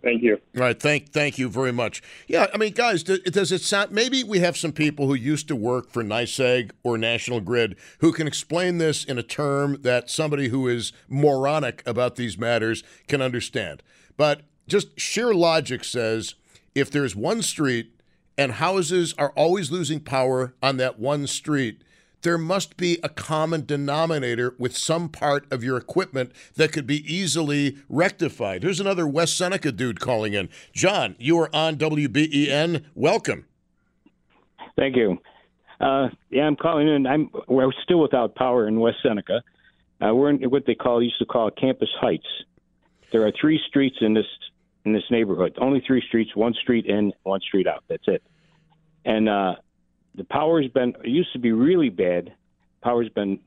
Thank 0.02 0.22
you. 0.22 0.40
All 0.56 0.62
right, 0.62 0.80
thank 0.80 1.10
thank 1.10 1.36
you 1.36 1.48
very 1.50 1.72
much. 1.72 2.00
Yeah, 2.28 2.46
I 2.54 2.58
mean, 2.58 2.72
guys, 2.72 3.02
does, 3.02 3.18
does 3.20 3.52
it 3.52 3.60
sound? 3.60 3.90
Maybe 3.90 4.22
we 4.22 4.38
have 4.38 4.56
some 4.56 4.72
people 4.72 5.08
who 5.08 5.14
used 5.14 5.48
to 5.48 5.56
work 5.56 5.90
for 5.90 6.02
NYSEG 6.02 6.70
or 6.84 6.96
National 6.96 7.40
Grid 7.40 7.76
who 7.98 8.12
can 8.12 8.26
explain 8.26 8.78
this 8.78 9.04
in 9.04 9.18
a 9.18 9.22
term 9.22 9.78
that 9.82 10.08
somebody 10.08 10.48
who 10.48 10.68
is 10.68 10.92
moronic 11.08 11.82
about 11.84 12.16
these 12.16 12.38
matters 12.38 12.84
can 13.08 13.20
understand. 13.20 13.82
But 14.16 14.42
just 14.68 14.98
sheer 14.98 15.34
logic 15.34 15.82
says 15.82 16.36
if 16.74 16.90
there's 16.90 17.16
one 17.16 17.42
street 17.42 17.99
and 18.36 18.52
houses 18.52 19.14
are 19.18 19.32
always 19.36 19.70
losing 19.70 20.00
power 20.00 20.54
on 20.62 20.76
that 20.78 20.98
one 20.98 21.26
street, 21.26 21.82
there 22.22 22.38
must 22.38 22.76
be 22.76 22.98
a 23.02 23.08
common 23.08 23.64
denominator 23.64 24.54
with 24.58 24.76
some 24.76 25.08
part 25.08 25.50
of 25.50 25.64
your 25.64 25.76
equipment 25.76 26.32
that 26.56 26.72
could 26.72 26.86
be 26.86 27.02
easily 27.12 27.78
rectified. 27.88 28.62
Here's 28.62 28.80
another 28.80 29.06
West 29.06 29.36
Seneca 29.36 29.72
dude 29.72 30.00
calling 30.00 30.34
in. 30.34 30.48
John, 30.72 31.16
you 31.18 31.38
are 31.38 31.54
on 31.54 31.76
WBEN. 31.76 32.84
Welcome. 32.94 33.46
Thank 34.76 34.96
you. 34.96 35.18
Uh, 35.80 36.08
yeah, 36.28 36.42
I'm 36.42 36.56
calling 36.56 36.88
in. 36.88 37.06
I'm 37.06 37.30
we're 37.48 37.72
still 37.82 38.00
without 38.00 38.34
power 38.34 38.68
in 38.68 38.80
West 38.80 38.98
Seneca. 39.02 39.42
Uh, 40.00 40.14
we're 40.14 40.30
in 40.30 40.42
what 40.50 40.66
they 40.66 40.74
call 40.74 41.02
used 41.02 41.18
to 41.18 41.24
call 41.24 41.50
Campus 41.50 41.88
Heights. 42.00 42.26
There 43.12 43.26
are 43.26 43.32
three 43.38 43.60
streets 43.66 43.96
in 44.00 44.14
this 44.14 44.26
in 44.84 44.92
this 44.92 45.04
neighborhood. 45.10 45.56
Only 45.60 45.82
three 45.86 46.02
streets, 46.06 46.34
one 46.34 46.54
street 46.54 46.86
in, 46.86 47.12
one 47.22 47.40
street 47.40 47.66
out. 47.66 47.84
That's 47.88 48.06
it. 48.06 48.22
And 49.04 49.28
uh, 49.28 49.56
the 50.14 50.24
power's 50.24 50.68
been 50.68 50.94
it 51.04 51.08
used 51.08 51.32
to 51.32 51.38
be 51.38 51.52
really 51.52 51.88
bad. 51.88 52.32
Power's 52.82 53.08
been 53.10 53.40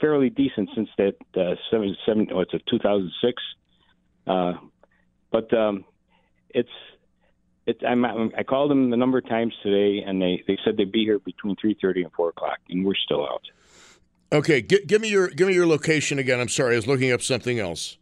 fairly 0.00 0.30
decent 0.30 0.70
since 0.74 0.88
that 0.98 1.14
uh, 1.36 1.54
seven 1.70 1.96
seven. 2.06 2.28
Oh, 2.32 2.40
it's 2.40 2.54
a 2.54 2.60
2006. 2.70 3.42
Uh, 4.26 4.54
but 5.30 5.52
um, 5.56 5.84
it's 6.50 6.68
it's 7.66 7.80
I'm, 7.86 8.04
I 8.04 8.42
called 8.42 8.70
them 8.70 8.92
a 8.92 8.96
number 8.96 9.18
of 9.18 9.28
times 9.28 9.52
today, 9.62 10.02
and 10.06 10.22
they, 10.22 10.42
they 10.46 10.58
said 10.64 10.76
they'd 10.76 10.92
be 10.92 11.04
here 11.04 11.18
between 11.18 11.56
3:30 11.56 12.04
and 12.04 12.12
4 12.12 12.30
o'clock, 12.30 12.58
and 12.68 12.84
we're 12.84 12.94
still 12.94 13.26
out. 13.26 13.42
Okay, 14.32 14.62
G- 14.62 14.84
give 14.86 15.00
me 15.00 15.08
your 15.08 15.28
give 15.28 15.48
me 15.48 15.54
your 15.54 15.66
location 15.66 16.18
again. 16.18 16.40
I'm 16.40 16.48
sorry, 16.48 16.74
I 16.74 16.76
was 16.78 16.86
looking 16.86 17.12
up 17.12 17.22
something 17.22 17.58
else. 17.58 17.98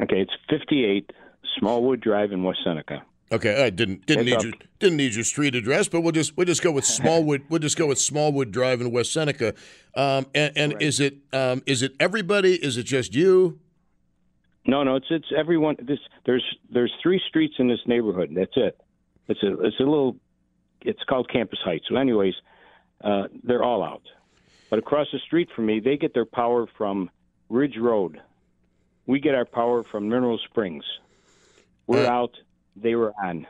Okay, 0.00 0.20
it's 0.20 0.32
58 0.50 1.10
Smallwood 1.58 2.00
Drive 2.00 2.32
in 2.32 2.42
West 2.42 2.60
Seneca. 2.64 3.02
Okay, 3.32 3.64
I 3.64 3.70
didn't 3.70 4.06
didn't 4.06 4.26
need 4.26 4.42
your 4.42 4.52
didn't 4.78 4.98
need 4.98 5.14
your 5.14 5.24
street 5.24 5.56
address, 5.56 5.88
but 5.88 6.02
we'll 6.02 6.12
just 6.12 6.36
we'll 6.36 6.46
just 6.46 6.62
go 6.62 6.70
with 6.70 6.84
Smallwood. 6.84 7.42
we'll 7.48 7.58
just 7.58 7.76
go 7.76 7.86
with 7.86 7.98
Smallwood 7.98 8.52
Drive 8.52 8.80
in 8.80 8.92
West 8.92 9.12
Seneca. 9.12 9.54
Um, 9.96 10.26
and, 10.32 10.52
and 10.56 10.72
right. 10.74 10.82
is 10.82 11.00
it 11.00 11.16
um, 11.32 11.62
is 11.66 11.82
it 11.82 11.94
everybody? 11.98 12.54
Is 12.54 12.76
it 12.76 12.84
just 12.84 13.14
you? 13.14 13.58
No, 14.64 14.84
no, 14.84 14.94
it's 14.94 15.06
it's 15.10 15.26
everyone. 15.36 15.76
This 15.82 15.98
there's 16.24 16.44
there's 16.70 16.92
three 17.02 17.20
streets 17.28 17.54
in 17.58 17.66
this 17.66 17.80
neighborhood. 17.86 18.30
That's 18.32 18.56
it. 18.56 18.80
It's 19.28 19.42
a 19.42 19.60
it's 19.60 19.80
a 19.80 19.84
little. 19.84 20.16
It's 20.82 21.02
called 21.08 21.28
Campus 21.28 21.58
Heights. 21.64 21.86
So, 21.88 21.96
anyways, 21.96 22.34
uh, 23.02 23.24
they're 23.42 23.64
all 23.64 23.82
out. 23.82 24.02
But 24.70 24.78
across 24.78 25.08
the 25.12 25.18
street 25.18 25.48
from 25.54 25.66
me, 25.66 25.80
they 25.80 25.96
get 25.96 26.14
their 26.14 26.26
power 26.26 26.66
from 26.78 27.10
Ridge 27.48 27.76
Road. 27.76 28.20
We 29.06 29.18
get 29.18 29.34
our 29.34 29.44
power 29.44 29.82
from 29.82 30.08
Mineral 30.08 30.38
Springs. 30.48 30.84
We're 31.86 32.06
uh, 32.06 32.10
out. 32.10 32.36
They 32.74 32.94
were 32.94 33.12
on. 33.22 33.46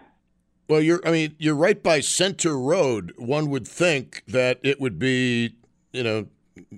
Well, 0.69 0.81
you're. 0.81 1.01
I 1.07 1.13
mean, 1.13 1.35
you're 1.39 1.55
right 1.55 1.83
by 1.83 2.01
Center 2.01 2.59
Road. 2.59 3.13
One 3.17 3.51
would 3.51 3.67
think 3.67 4.23
that 4.27 4.59
it 4.63 4.81
would 4.81 4.99
be, 4.99 5.57
you 5.93 6.03
know, 6.03 6.27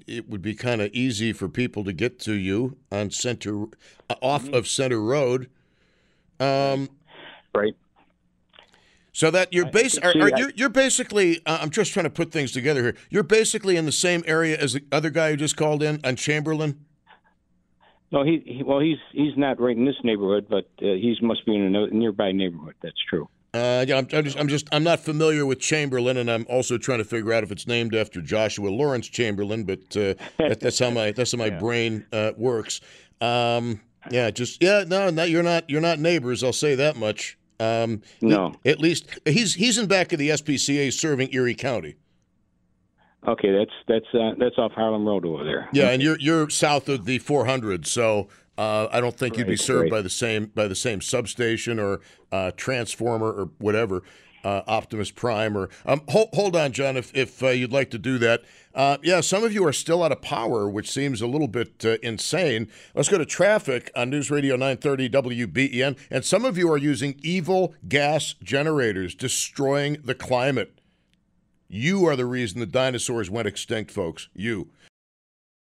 it 0.07 0.29
would 0.29 0.43
be 0.43 0.55
kind 0.55 0.81
of 0.81 0.93
easy 0.93 1.33
for 1.33 1.49
people 1.49 1.85
to 1.85 1.93
get 1.93 2.19
to 2.21 2.33
you 2.33 2.77
on 2.93 3.11
Center, 3.11 3.65
uh, 4.11 4.15
off 4.21 4.45
mm-hmm. 4.45 4.55
of 4.55 4.69
Center 4.69 5.00
Road. 5.00 5.49
Um, 6.41 6.88
right. 7.55 7.75
So 9.12 9.33
that 9.33 9.53
you're 9.53 9.67
base, 9.67 9.99
are, 9.99 10.11
are, 10.11 10.31
you're, 10.38 10.53
you're 10.55 10.69
basically. 10.69 11.41
Uh, 11.45 11.59
I'm 11.61 11.71
just 11.71 11.93
trying 11.93 12.05
to 12.05 12.11
put 12.11 12.31
things 12.31 12.53
together 12.53 12.83
here. 12.83 12.97
You're 13.11 13.25
basically 13.25 13.77
in 13.77 13.85
the 13.85 13.93
same 13.93 14.23
area 14.27 14.57
as 14.57 14.75
the 14.75 14.85
other 14.93 15.11
guy 15.11 15.31
who 15.31 15.37
just 15.37 15.57
called 15.57 15.83
in 15.83 16.00
on 16.05 16.15
Chamberlain. 16.15 16.85
No, 18.11 18.25
he, 18.25 18.43
he 18.45 18.62
well, 18.62 18.81
he's 18.81 18.99
he's 19.12 19.37
not 19.37 19.61
right 19.61 19.77
in 19.77 19.85
this 19.85 19.97
neighborhood, 20.03 20.47
but 20.49 20.69
uh, 20.83 20.95
he's 20.95 21.21
must 21.21 21.45
be 21.45 21.55
in 21.55 21.75
a 21.75 21.87
nearby 21.88 22.33
neighborhood. 22.33 22.75
That's 22.83 22.97
true. 23.09 23.29
Uh, 23.55 23.85
yeah, 23.88 23.97
I'm, 23.97 24.07
I'm, 24.12 24.25
just, 24.25 24.38
I'm 24.38 24.49
just, 24.49 24.69
I'm 24.73 24.85
not 24.85 25.00
familiar 25.00 25.47
with 25.47 25.59
Chamberlain, 25.59 26.19
and 26.19 26.31
I'm 26.31 26.45
also 26.50 26.77
trying 26.77 26.99
to 26.99 27.05
figure 27.05 27.33
out 27.33 27.43
if 27.43 27.50
it's 27.50 27.67
named 27.67 27.95
after 27.95 28.21
Joshua 28.21 28.69
Lawrence 28.69 29.09
Chamberlain. 29.09 29.65
But 29.65 29.97
uh, 29.97 30.15
that, 30.38 30.61
that's 30.61 30.79
how 30.79 30.91
my 30.91 31.12
that's 31.12 31.33
how 31.33 31.38
my 31.38 31.47
yeah. 31.53 31.59
brain 31.59 32.07
uh, 32.12 32.33
works. 32.37 32.81
Um, 33.21 33.81
yeah, 34.11 34.31
just 34.31 34.62
yeah, 34.62 34.85
no, 34.87 35.11
no, 35.11 35.25
you're 35.25 35.43
not, 35.43 35.69
you're 35.69 35.81
not 35.81 35.99
neighbors. 35.99 36.45
I'll 36.45 36.53
say 36.53 36.75
that 36.75 36.97
much. 36.97 37.38
Um, 37.61 38.03
no, 38.21 38.55
at 38.65 38.81
least 38.81 39.19
he's 39.25 39.55
he's 39.55 39.79
in 39.79 39.87
back 39.87 40.12
of 40.12 40.19
the 40.19 40.31
SPCA 40.31 40.93
serving 40.93 41.33
Erie 41.33 41.55
County. 41.55 41.97
Okay, 43.27 43.51
that's 43.51 43.73
that's 43.87 44.07
uh, 44.15 44.35
that's 44.39 44.59
off 44.59 44.73
Harlem 44.73 45.07
Road 45.07 45.25
over 45.27 45.45
there. 45.45 45.69
Yeah, 45.73 45.91
and 45.91 46.03
you're 46.03 46.19
you're 46.19 46.49
south 46.51 46.89
of 46.89 47.05
the 47.05 47.19
400, 47.19 47.87
so 47.87 48.29
uh, 48.57 48.89
I 48.93 49.01
don't 49.01 49.17
think 49.17 49.33
right, 49.33 49.41
you'd 49.41 49.49
be 49.49 49.57
served 49.57 49.85
right. 49.85 49.91
by 49.91 50.03
the 50.03 50.11
same 50.11 50.47
by 50.55 50.69
the 50.69 50.77
same 50.77 51.01
substation 51.01 51.79
or 51.79 52.01
uh, 52.31 52.53
transformer 52.57 53.31
or 53.31 53.51
whatever. 53.59 54.03
uh, 54.45 54.63
Optimus 54.67 55.11
Prime. 55.11 55.57
Or 55.57 55.69
um, 55.87 56.03
hold, 56.09 56.29
hold 56.33 56.57
on, 56.57 56.73
John, 56.73 56.97
if 56.97 57.15
if 57.15 57.43
uh, 57.43 57.49
you'd 57.49 57.73
like 57.73 57.91
to 57.91 57.99
do 57.99 58.19
that. 58.19 58.43
Uh, 58.75 58.97
yeah, 59.03 59.21
some 59.21 59.43
of 59.43 59.53
you 59.53 59.67
are 59.67 59.73
still 59.73 60.05
out 60.05 60.13
of 60.13 60.23
power, 60.23 60.69
which 60.69 60.91
seems 60.91 61.21
a 61.21 61.27
little 61.27 61.49
bit 61.49 61.85
uh, 61.85 61.97
insane. 62.03 62.69
Let's 62.95 63.09
go 63.09 63.19
to 63.19 63.27
traffic 63.27 63.91
on 63.97 64.11
News 64.11 64.31
Radio 64.31 64.55
930 64.55 65.11
WBEN. 65.11 65.99
And 66.11 66.25
some 66.25 66.45
of 66.45 66.57
you 66.57 66.71
are 66.71 66.77
using 66.77 67.19
evil 67.23 67.75
gas 67.89 68.35
generators, 68.43 69.15
destroying 69.15 69.99
the 70.05 70.15
climate. 70.15 70.78
You 71.69 72.07
are 72.07 72.17
the 72.17 72.27
reason 72.27 72.61
the 72.61 72.67
dinosaurs 72.67 73.31
went 73.31 73.49
extinct, 73.49 73.91
folks. 73.91 74.29
You. 74.35 74.71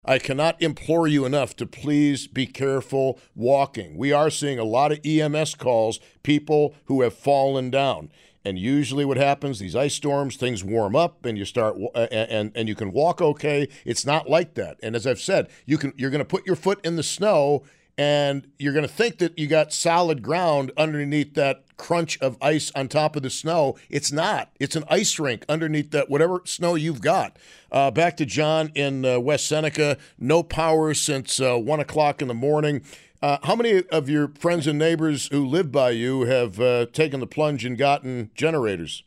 I 0.05 0.19
cannot 0.19 0.61
implore 0.63 1.09
you 1.09 1.25
enough 1.25 1.57
to 1.57 1.67
please 1.67 2.29
be 2.29 2.47
careful 2.47 3.19
walking. 3.35 3.97
We 3.97 4.13
are 4.13 4.31
seeing 4.31 4.59
a 4.59 4.65
lot 4.65 4.93
of 4.93 5.01
EMS 5.05 5.57
calls, 5.57 5.99
people 6.23 6.75
who 6.85 7.03
have 7.03 7.15
fallen 7.15 7.71
down. 7.71 8.11
And 8.45 8.57
usually, 8.57 9.05
what 9.05 9.17
happens? 9.17 9.59
These 9.59 9.75
ice 9.75 9.95
storms, 9.95 10.37
things 10.37 10.63
warm 10.63 10.95
up, 10.95 11.27
and 11.27 11.37
you 11.37 11.45
start, 11.45 11.77
and 11.97 12.53
and 12.55 12.69
you 12.69 12.77
can 12.77 12.93
walk 12.93 13.21
okay. 13.21 13.69
It's 13.85 14.07
not 14.07 14.31
like 14.31 14.55
that. 14.55 14.79
And 14.85 14.95
as 14.95 15.05
I've 15.05 15.19
said, 15.19 15.49
you 15.65 15.79
can 15.79 15.93
you're 15.97 16.11
going 16.11 16.21
to 16.21 16.25
put 16.25 16.47
your 16.47 16.55
foot 16.55 16.79
in 16.85 16.95
the 16.95 17.03
snow, 17.03 17.65
and 17.99 18.47
you're 18.61 18.73
going 18.73 18.87
to 18.87 18.93
think 18.93 19.19
that 19.19 19.37
you 19.37 19.49
got 19.49 19.73
solid 19.73 20.23
ground 20.23 20.71
underneath 20.77 21.35
that 21.35 21.66
crunch 21.77 22.19
of 22.21 22.37
ice 22.41 22.73
on 22.75 22.89
top 22.89 23.17
of 23.17 23.23
the 23.23 23.31
snow. 23.31 23.77
It's 23.91 24.13
not. 24.13 24.51
It's 24.59 24.77
an 24.77 24.85
ice 24.89 25.19
rink 25.19 25.45
underneath 25.49 25.91
that 25.91 26.09
whatever 26.09 26.43
snow 26.45 26.75
you've 26.75 27.01
got. 27.01 27.37
Uh, 27.71 27.91
back 27.91 28.17
to 28.19 28.27
John 28.27 28.71
in 28.75 29.05
uh, 29.05 29.21
West 29.21 29.47
Seneca. 29.47 29.99
No 30.19 30.43
power 30.43 30.95
since 30.95 31.41
uh, 31.41 31.57
one 31.57 31.81
o'clock 31.81 32.23
in 32.23 32.29
the 32.29 32.35
morning. 32.35 32.83
Uh, 33.23 33.39
how 33.43 33.57
many 33.57 33.83
of 33.91 34.09
your 34.09 34.29
friends 34.29 34.67
and 34.67 34.79
neighbors 34.79 35.29
who 35.29 35.47
live 35.47 35.73
by 35.73 35.91
you 35.91 36.23
have 36.23 36.61
uh, 36.61 36.87
taken 36.93 37.21
the 37.21 37.27
plunge 37.27 37.65
and 37.65 37.79
gotten 37.79 38.31
generators? 38.35 39.03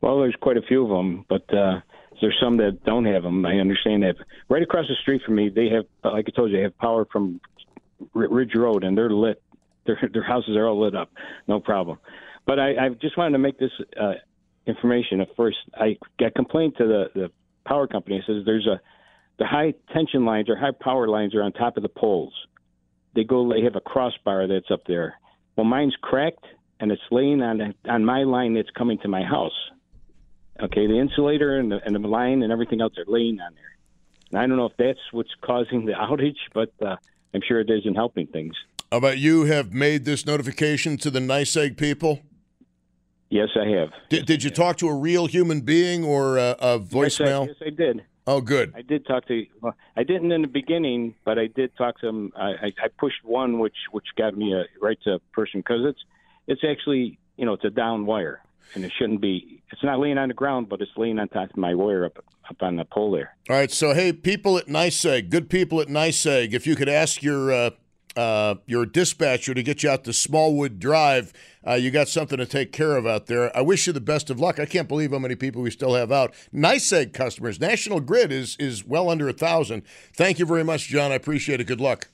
Well, 0.00 0.20
there's 0.20 0.36
quite 0.40 0.56
a 0.56 0.62
few 0.62 0.84
of 0.84 0.88
them, 0.88 1.24
but 1.28 1.52
uh, 1.52 1.80
there's 2.20 2.36
some 2.40 2.58
that 2.58 2.84
don't 2.84 3.04
have 3.06 3.22
them. 3.22 3.44
I 3.44 3.58
understand 3.58 4.02
that. 4.04 4.16
Right 4.48 4.62
across 4.62 4.86
the 4.88 4.94
street 5.02 5.22
from 5.24 5.34
me, 5.34 5.48
they 5.48 5.68
have, 5.68 5.86
like 6.04 6.26
I 6.28 6.30
told 6.30 6.50
you, 6.50 6.58
they 6.58 6.62
have 6.62 6.78
power 6.78 7.06
from 7.10 7.40
Ridge 8.14 8.54
Road, 8.54 8.84
and 8.84 8.96
they're 8.96 9.10
lit. 9.10 9.42
Their 9.86 10.10
their 10.12 10.24
houses 10.24 10.56
are 10.56 10.66
all 10.66 10.80
lit 10.80 10.94
up, 10.94 11.10
no 11.46 11.60
problem. 11.60 11.98
But 12.46 12.58
I, 12.60 12.70
I 12.70 12.88
just 13.00 13.16
wanted 13.16 13.32
to 13.32 13.38
make 13.38 13.58
this 13.58 13.72
uh, 14.00 14.14
information. 14.66 15.20
At 15.20 15.28
first, 15.36 15.58
I 15.74 15.96
got 16.18 16.34
complaint 16.34 16.76
to 16.78 16.86
the 16.86 17.04
the 17.14 17.30
power 17.66 17.86
company. 17.86 18.16
It 18.16 18.24
says 18.26 18.42
there's 18.44 18.66
a 18.66 18.80
the 19.38 19.46
high 19.46 19.74
tension 19.92 20.24
lines 20.24 20.48
or 20.48 20.56
high 20.56 20.70
power 20.78 21.08
lines 21.08 21.34
are 21.34 21.42
on 21.42 21.52
top 21.52 21.76
of 21.76 21.82
the 21.82 21.88
poles. 21.88 22.34
They 23.14 23.24
go. 23.24 23.52
They 23.52 23.62
have 23.62 23.76
a 23.76 23.80
crossbar 23.80 24.46
that's 24.46 24.70
up 24.70 24.82
there. 24.86 25.14
Well, 25.56 25.64
mine's 25.64 25.96
cracked 26.00 26.44
and 26.80 26.92
it's 26.92 27.02
laying 27.10 27.42
on 27.42 27.74
on 27.88 28.04
my 28.04 28.24
line 28.24 28.54
that's 28.54 28.70
coming 28.70 28.98
to 28.98 29.08
my 29.08 29.22
house. 29.22 29.56
Okay, 30.62 30.86
the 30.86 30.98
insulator 30.98 31.58
and 31.58 31.70
the, 31.70 31.80
and 31.84 31.94
the 31.94 32.08
line 32.08 32.42
and 32.42 32.50
everything 32.50 32.80
else 32.80 32.94
are 32.96 33.04
laying 33.06 33.40
on 33.40 33.54
there. 33.54 33.76
And 34.30 34.40
I 34.40 34.46
don't 34.46 34.56
know 34.56 34.66
if 34.66 34.76
that's 34.78 34.98
what's 35.12 35.34
causing 35.42 35.84
the 35.84 35.92
outage, 36.00 36.38
but 36.54 36.72
uh, 36.80 36.96
I'm 37.34 37.42
sure 37.46 37.60
it 37.60 37.70
isn't 37.70 37.94
helping 37.94 38.26
things. 38.26 38.54
How 38.90 38.98
about 38.98 39.18
you 39.18 39.44
have 39.44 39.72
made 39.72 40.04
this 40.04 40.26
notification 40.26 40.96
to 40.98 41.10
the 41.10 41.18
NYSEG 41.18 41.76
people? 41.76 42.20
Yes, 43.30 43.48
I 43.56 43.66
have. 43.68 43.90
Did, 44.08 44.26
did 44.26 44.44
you 44.44 44.50
talk 44.50 44.76
to 44.76 44.88
a 44.88 44.94
real 44.94 45.26
human 45.26 45.62
being 45.62 46.04
or 46.04 46.38
a, 46.38 46.56
a 46.60 46.78
voicemail? 46.78 47.48
Yes 47.48 47.56
I, 47.60 47.64
yes, 47.64 47.72
I 47.72 47.76
did. 47.76 48.04
Oh, 48.28 48.40
good. 48.40 48.72
I 48.76 48.82
did 48.82 49.06
talk 49.06 49.26
to. 49.26 49.46
Well, 49.60 49.74
I 49.96 50.04
didn't 50.04 50.30
in 50.32 50.42
the 50.42 50.48
beginning, 50.48 51.14
but 51.24 51.38
I 51.38 51.46
did 51.46 51.76
talk 51.76 52.00
to 52.00 52.08
him. 52.08 52.32
I, 52.36 52.72
I 52.82 52.88
pushed 52.98 53.24
one, 53.24 53.58
which 53.58 53.76
which 53.92 54.06
got 54.16 54.36
me 54.36 54.52
a 54.52 54.64
right 54.80 54.98
to 55.04 55.14
a 55.14 55.18
person 55.32 55.60
because 55.60 55.82
it's 55.84 56.00
it's 56.48 56.62
actually 56.68 57.18
you 57.36 57.46
know 57.46 57.52
it's 57.52 57.64
a 57.64 57.70
down 57.70 58.04
wire 58.04 58.40
and 58.74 58.84
it 58.84 58.92
shouldn't 58.98 59.20
be. 59.20 59.62
It's 59.70 59.82
not 59.84 60.00
laying 60.00 60.18
on 60.18 60.28
the 60.28 60.34
ground, 60.34 60.68
but 60.68 60.80
it's 60.80 60.90
laying 60.96 61.18
on 61.20 61.28
top 61.28 61.50
of 61.50 61.56
my 61.56 61.74
wire 61.74 62.04
up 62.04 62.24
up 62.50 62.56
on 62.62 62.76
the 62.76 62.84
pole 62.84 63.12
there. 63.12 63.36
All 63.48 63.56
right. 63.56 63.70
So 63.70 63.94
hey, 63.94 64.12
people 64.12 64.58
at 64.58 64.66
NYSEG, 64.66 65.30
good 65.30 65.48
people 65.48 65.80
at 65.80 65.86
NYSEG, 65.86 66.52
if 66.52 66.66
you 66.66 66.74
could 66.74 66.88
ask 66.88 67.22
your 67.22 67.52
uh, 67.52 67.70
uh, 68.16 68.56
your 68.66 68.86
dispatcher 68.86 69.54
to 69.54 69.62
get 69.62 69.82
you 69.82 69.90
out 69.90 70.04
to 70.04 70.12
Smallwood 70.12 70.78
Drive. 70.78 71.32
Uh, 71.66 71.74
you 71.74 71.90
got 71.90 72.08
something 72.08 72.38
to 72.38 72.46
take 72.46 72.72
care 72.72 72.96
of 72.96 73.06
out 73.06 73.26
there. 73.26 73.54
I 73.56 73.60
wish 73.60 73.86
you 73.86 73.92
the 73.92 74.00
best 74.00 74.30
of 74.30 74.40
luck. 74.40 74.58
I 74.58 74.66
can't 74.66 74.88
believe 74.88 75.10
how 75.12 75.18
many 75.18 75.34
people 75.34 75.62
we 75.62 75.70
still 75.70 75.94
have 75.94 76.10
out. 76.12 76.32
NYSEG 76.54 77.12
customers. 77.12 77.60
National 77.60 78.00
Grid 78.00 78.32
is 78.32 78.56
is 78.58 78.84
well 78.84 79.10
under 79.10 79.28
a 79.28 79.32
thousand. 79.32 79.82
Thank 80.14 80.38
you 80.38 80.46
very 80.46 80.64
much, 80.64 80.88
John. 80.88 81.12
I 81.12 81.16
appreciate 81.16 81.60
it. 81.60 81.64
Good 81.64 81.80
luck. 81.80 82.08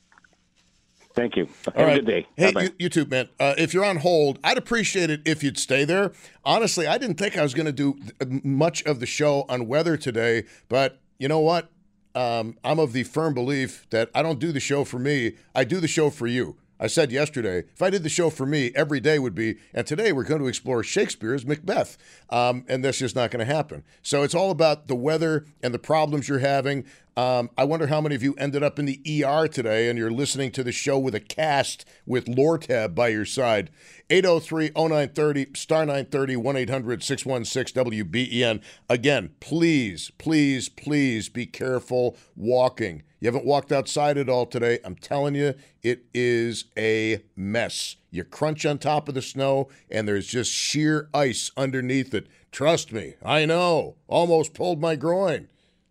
Thank 1.15 1.37
you. 1.37 1.47
Have 1.67 1.77
All 1.77 1.85
right. 1.85 1.99
a 1.99 2.01
good 2.01 2.07
day. 2.07 2.27
Hey, 2.37 2.53
you, 2.57 2.71
you, 2.79 2.89
too, 2.89 3.05
man. 3.05 3.29
Uh, 3.39 3.55
if 3.59 3.75
you're 3.75 3.85
on 3.85 3.99
hold, 3.99 4.39
I'd 4.43 4.57
appreciate 4.57 5.11
it 5.11 5.21
if 5.27 5.43
you'd 5.43 5.59
stay 5.59 5.85
there. 5.85 6.13
Honestly, 6.45 6.87
I 6.87 6.97
didn't 6.97 7.17
think 7.17 7.37
I 7.37 7.43
was 7.43 7.53
going 7.53 7.67
to 7.67 7.73
do 7.73 7.99
much 8.43 8.83
of 8.85 8.99
the 8.99 9.05
show 9.07 9.45
on 9.49 9.67
weather 9.67 9.99
today, 9.99 10.45
but 10.71 11.01
you 11.19 11.29
know 11.29 11.41
what? 11.41 11.71
Um, 12.15 12.57
I'm 12.63 12.79
of 12.79 12.93
the 12.93 13.05
firm 13.05 13.35
belief 13.35 13.87
that 13.91 14.11
I 14.15 14.23
don't 14.23 14.39
do 14.39 14.53
the 14.53 14.61
show 14.61 14.85
for 14.85 14.99
me. 14.99 15.35
I 15.55 15.65
do 15.65 15.81
the 15.81 15.89
show 15.89 16.11
for 16.11 16.27
you. 16.27 16.57
I 16.83 16.89
said 16.89 17.13
yesterday, 17.13 17.63
if 17.73 17.81
I 17.81 17.91
did 17.91 18.03
the 18.03 18.09
show 18.09 18.29
for 18.29 18.45
me, 18.45 18.73
every 18.75 18.99
day 18.99 19.21
would 19.21 19.37
be, 19.37 19.59
and 19.73 19.87
today 19.87 20.11
we're 20.11 20.25
going 20.25 20.41
to 20.41 20.49
explore 20.49 20.83
Shakespeare's 20.83 21.47
Macbeth. 21.47 21.97
Um, 22.29 22.65
and 22.67 22.85
that's 22.85 22.99
just 22.99 23.15
not 23.15 23.31
going 23.31 23.47
to 23.47 23.55
happen. 23.55 23.85
So 24.03 24.25
it's 24.25 24.35
all 24.35 24.51
about 24.51 24.89
the 24.89 24.97
weather 24.97 25.47
and 25.63 25.73
the 25.73 25.79
problems 25.79 26.29
you're 26.29 26.41
having. 26.41 26.85
Um, 27.17 27.51
I 27.57 27.63
wonder 27.63 27.87
how 27.87 28.01
many 28.01 28.17
of 28.17 28.23
you 28.25 28.35
ended 28.35 28.65
up 28.65 28.81
in 28.81 28.87
the 28.87 29.01
ER 29.25 29.47
today 29.47 29.89
and 29.89 29.97
you're 29.97 30.11
listening 30.11 30.51
to 30.53 30.65
the 30.65 30.73
show 30.73 30.99
with 30.99 31.15
a 31.15 31.21
cast 31.21 31.85
with 32.05 32.27
Lortab 32.27 32.97
by 32.97 33.09
your 33.09 33.27
side. 33.27 33.71
803 34.11 34.71
0930, 34.75 35.55
star 35.55 35.87
930, 35.87 36.37
1 36.37 36.57
800 36.57 37.03
616 37.05 37.85
WBEN. 37.85 38.61
Again, 38.89 39.31
please, 39.39 40.11
please, 40.19 40.69
please 40.69 41.29
be 41.29 41.47
careful 41.47 42.17
walking. 42.35 43.05
You 43.23 43.29
haven't 43.29 43.45
walked 43.45 43.71
outside 43.71 44.19
at 44.19 44.29
all 44.29 44.47
today. 44.47 44.81
I'm 44.85 44.97
telling 44.97 45.37
you, 45.37 45.55
it 45.81 46.07
is 46.13 46.65
a 46.77 47.23
mess. 47.37 47.95
You 48.11 48.25
crunch 48.25 48.67
on 48.67 48.79
top 48.79 49.09
of 49.09 49.15
the 49.15 49.23
snow, 49.23 49.69
and 49.89 50.09
there's 50.09 50.27
just 50.27 50.51
sheer 50.51 51.09
ice 51.15 51.53
underneath 51.57 52.15
it. 52.15 52.27
Trust 52.51 52.91
me, 52.93 53.15
I 53.25 53.45
know. 53.45 53.95
Almost 54.09 54.55
pulled 54.55 54.81
my 54.81 54.97
groin 54.97 55.47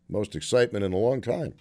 most 0.09 0.35
excitement 0.35 0.83
in 0.83 0.91
a 0.91 0.97
long 0.97 1.21
time. 1.21 1.53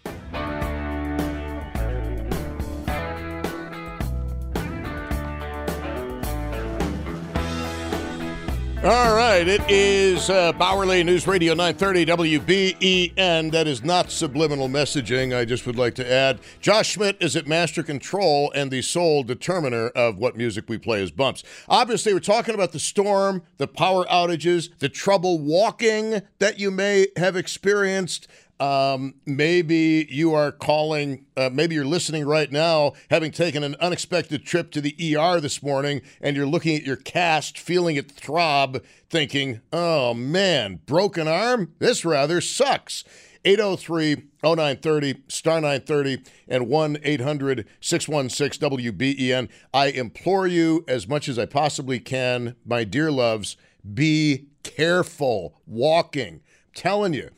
All 8.82 9.14
right, 9.14 9.46
it 9.46 9.60
is 9.68 10.30
uh, 10.30 10.54
Bauerle 10.54 11.04
News 11.04 11.26
Radio 11.26 11.52
930 11.52 12.06
WBEN. 12.06 13.52
That 13.52 13.66
is 13.66 13.84
not 13.84 14.10
subliminal 14.10 14.70
messaging. 14.70 15.36
I 15.36 15.44
just 15.44 15.66
would 15.66 15.76
like 15.76 15.94
to 15.96 16.10
add 16.10 16.40
Josh 16.62 16.92
Schmidt 16.92 17.18
is 17.20 17.36
at 17.36 17.46
Master 17.46 17.82
Control 17.82 18.50
and 18.54 18.70
the 18.70 18.80
sole 18.80 19.22
determiner 19.22 19.88
of 19.88 20.16
what 20.16 20.34
music 20.34 20.64
we 20.66 20.78
play 20.78 21.02
as 21.02 21.10
bumps. 21.10 21.44
Obviously, 21.68 22.14
we're 22.14 22.20
talking 22.20 22.54
about 22.54 22.72
the 22.72 22.78
storm, 22.80 23.42
the 23.58 23.68
power 23.68 24.06
outages, 24.06 24.70
the 24.78 24.88
trouble 24.88 25.38
walking 25.38 26.22
that 26.38 26.58
you 26.58 26.70
may 26.70 27.08
have 27.18 27.36
experienced. 27.36 28.28
Um, 28.60 29.14
maybe 29.24 30.06
you 30.10 30.34
are 30.34 30.52
calling, 30.52 31.24
uh, 31.34 31.48
maybe 31.50 31.74
you're 31.74 31.86
listening 31.86 32.26
right 32.26 32.52
now, 32.52 32.92
having 33.08 33.32
taken 33.32 33.64
an 33.64 33.74
unexpected 33.80 34.44
trip 34.44 34.70
to 34.72 34.82
the 34.82 35.16
ER 35.16 35.40
this 35.40 35.62
morning, 35.62 36.02
and 36.20 36.36
you're 36.36 36.46
looking 36.46 36.76
at 36.76 36.82
your 36.82 36.96
cast, 36.96 37.58
feeling 37.58 37.96
it 37.96 38.12
throb, 38.12 38.84
thinking, 39.08 39.62
oh 39.72 40.12
man, 40.12 40.80
broken 40.84 41.26
arm? 41.26 41.72
This 41.78 42.04
rather 42.04 42.42
sucks. 42.42 43.02
803 43.46 44.28
0930, 44.42 45.22
star 45.28 45.62
930, 45.62 46.22
and 46.46 46.68
1 46.68 46.98
800 47.02 47.66
616 47.80 48.70
WBEN. 48.70 49.48
I 49.72 49.86
implore 49.86 50.46
you, 50.46 50.84
as 50.86 51.08
much 51.08 51.30
as 51.30 51.38
I 51.38 51.46
possibly 51.46 51.98
can, 51.98 52.56
my 52.66 52.84
dear 52.84 53.10
loves, 53.10 53.56
be 53.94 54.48
careful 54.62 55.54
walking. 55.66 56.34
I'm 56.34 56.74
telling 56.74 57.14
you 57.14 57.30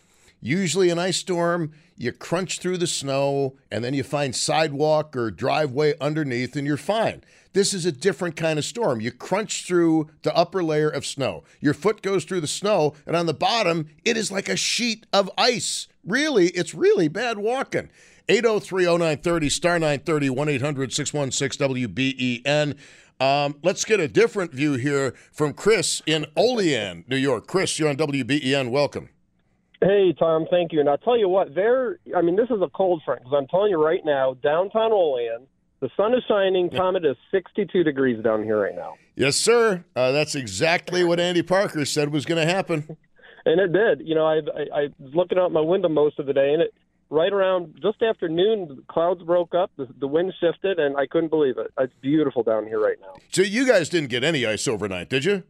Usually, 0.44 0.90
an 0.90 0.98
ice 0.98 1.18
storm, 1.18 1.72
you 1.96 2.10
crunch 2.10 2.58
through 2.58 2.78
the 2.78 2.88
snow 2.88 3.54
and 3.70 3.84
then 3.84 3.94
you 3.94 4.02
find 4.02 4.34
sidewalk 4.34 5.16
or 5.16 5.30
driveway 5.30 5.94
underneath 6.00 6.56
and 6.56 6.66
you're 6.66 6.76
fine. 6.76 7.22
This 7.52 7.72
is 7.72 7.86
a 7.86 7.92
different 7.92 8.34
kind 8.34 8.58
of 8.58 8.64
storm. 8.64 9.00
You 9.00 9.12
crunch 9.12 9.64
through 9.66 10.10
the 10.22 10.34
upper 10.34 10.64
layer 10.64 10.88
of 10.88 11.06
snow. 11.06 11.44
Your 11.60 11.74
foot 11.74 12.02
goes 12.02 12.24
through 12.24 12.40
the 12.40 12.46
snow, 12.46 12.94
and 13.06 13.14
on 13.14 13.26
the 13.26 13.34
bottom, 13.34 13.88
it 14.04 14.16
is 14.16 14.32
like 14.32 14.48
a 14.48 14.56
sheet 14.56 15.06
of 15.12 15.30
ice. 15.36 15.86
Really, 16.04 16.48
it's 16.48 16.74
really 16.74 17.08
bad 17.08 17.38
walking. 17.38 17.90
803 18.28 18.84
0930, 18.84 19.48
star 19.48 19.78
930, 19.78 20.30
1 20.30 20.48
800 20.48 20.92
616 20.92 21.68
WBEN. 21.68 22.76
Um, 23.20 23.56
let's 23.62 23.84
get 23.84 24.00
a 24.00 24.08
different 24.08 24.52
view 24.52 24.72
here 24.72 25.14
from 25.30 25.52
Chris 25.52 26.02
in 26.06 26.26
Olean, 26.36 27.04
New 27.06 27.16
York. 27.16 27.46
Chris, 27.46 27.78
you're 27.78 27.90
on 27.90 27.96
WBEN. 27.96 28.70
Welcome. 28.70 29.10
Hey, 29.82 30.14
Tom, 30.16 30.46
thank 30.48 30.72
you. 30.72 30.78
And 30.80 30.88
I'll 30.88 30.96
tell 30.98 31.18
you 31.18 31.28
what, 31.28 31.54
there, 31.56 31.98
I 32.16 32.22
mean, 32.22 32.36
this 32.36 32.48
is 32.50 32.62
a 32.62 32.68
cold 32.68 33.02
front 33.04 33.20
because 33.22 33.34
I'm 33.36 33.48
telling 33.48 33.70
you 33.70 33.82
right 33.82 34.00
now, 34.04 34.34
downtown 34.34 34.92
Olean, 34.92 35.46
The 35.80 35.90
sun 35.96 36.14
is 36.14 36.22
shining. 36.28 36.70
Tom, 36.70 36.94
it 36.94 37.04
is 37.04 37.16
62 37.32 37.82
degrees 37.82 38.22
down 38.22 38.44
here 38.44 38.60
right 38.60 38.76
now. 38.76 38.94
Yes, 39.16 39.36
sir. 39.36 39.84
Uh, 39.96 40.12
that's 40.12 40.36
exactly 40.36 41.02
what 41.02 41.18
Andy 41.18 41.42
Parker 41.42 41.84
said 41.84 42.12
was 42.12 42.24
going 42.24 42.44
to 42.46 42.52
happen. 42.52 42.96
And 43.44 43.60
it 43.60 43.72
did. 43.72 44.06
You 44.06 44.14
know, 44.14 44.24
I, 44.24 44.36
I, 44.36 44.82
I 44.82 44.88
was 45.00 45.14
looking 45.14 45.36
out 45.36 45.50
my 45.50 45.60
window 45.60 45.88
most 45.88 46.20
of 46.20 46.26
the 46.26 46.32
day, 46.32 46.52
and 46.52 46.62
it 46.62 46.72
right 47.10 47.32
around 47.32 47.74
just 47.82 48.00
after 48.00 48.28
noon, 48.28 48.68
the 48.68 48.82
clouds 48.88 49.20
broke 49.24 49.52
up, 49.52 49.72
the, 49.76 49.88
the 49.98 50.06
wind 50.06 50.32
shifted, 50.40 50.78
and 50.78 50.96
I 50.96 51.06
couldn't 51.06 51.30
believe 51.30 51.58
it. 51.58 51.72
It's 51.76 51.92
beautiful 52.00 52.44
down 52.44 52.66
here 52.68 52.78
right 52.78 52.98
now. 53.00 53.14
So 53.32 53.42
you 53.42 53.66
guys 53.66 53.88
didn't 53.88 54.10
get 54.10 54.22
any 54.22 54.46
ice 54.46 54.68
overnight, 54.68 55.10
did 55.10 55.24
you? 55.24 55.42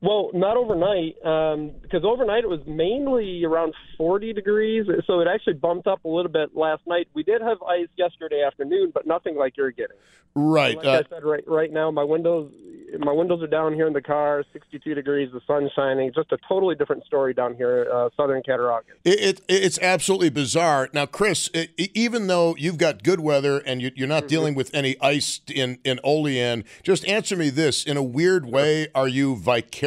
Well, 0.00 0.30
not 0.32 0.56
overnight, 0.56 1.16
um, 1.24 1.72
because 1.82 2.04
overnight 2.04 2.44
it 2.44 2.48
was 2.48 2.60
mainly 2.66 3.44
around 3.44 3.74
40 3.96 4.32
degrees, 4.32 4.86
so 5.06 5.20
it 5.20 5.26
actually 5.26 5.54
bumped 5.54 5.88
up 5.88 6.04
a 6.04 6.08
little 6.08 6.30
bit 6.30 6.54
last 6.54 6.82
night. 6.86 7.08
We 7.14 7.24
did 7.24 7.42
have 7.42 7.60
ice 7.62 7.88
yesterday 7.96 8.44
afternoon, 8.46 8.92
but 8.94 9.08
nothing 9.08 9.36
like 9.36 9.56
you're 9.56 9.72
getting. 9.72 9.96
Right. 10.36 10.76
Like 10.76 10.86
uh, 10.86 10.90
I 10.90 11.02
said, 11.10 11.24
right 11.24 11.42
right 11.48 11.72
now 11.72 11.90
my 11.90 12.04
windows 12.04 12.52
my 12.98 13.12
windows 13.12 13.42
are 13.42 13.48
down 13.48 13.74
here 13.74 13.86
in 13.86 13.92
the 13.92 14.00
car, 14.00 14.44
62 14.52 14.94
degrees, 14.94 15.30
the 15.32 15.40
sun's 15.46 15.70
shining. 15.74 16.10
Just 16.14 16.32
a 16.32 16.38
totally 16.48 16.74
different 16.74 17.04
story 17.04 17.34
down 17.34 17.54
here, 17.54 17.86
uh, 17.92 18.08
southern 18.16 18.42
Cattaraugus. 18.42 18.94
It, 19.04 19.20
it, 19.20 19.40
it's 19.48 19.78
absolutely 19.80 20.30
bizarre. 20.30 20.88
Now, 20.92 21.06
Chris, 21.06 21.50
it, 21.52 21.70
even 21.76 22.28
though 22.28 22.54
you've 22.56 22.78
got 22.78 23.02
good 23.02 23.20
weather 23.20 23.58
and 23.58 23.82
you, 23.82 23.90
are 24.02 24.06
not 24.06 24.22
mm-hmm. 24.22 24.28
dealing 24.28 24.54
with 24.54 24.74
any 24.74 24.96
ice 25.00 25.40
in 25.48 25.78
in 25.84 26.00
Olean, 26.02 26.64
just 26.82 27.06
answer 27.06 27.36
me 27.36 27.50
this: 27.50 27.84
in 27.84 27.96
a 27.96 28.02
weird 28.02 28.46
way, 28.46 28.88
are 28.94 29.08
you 29.08 29.36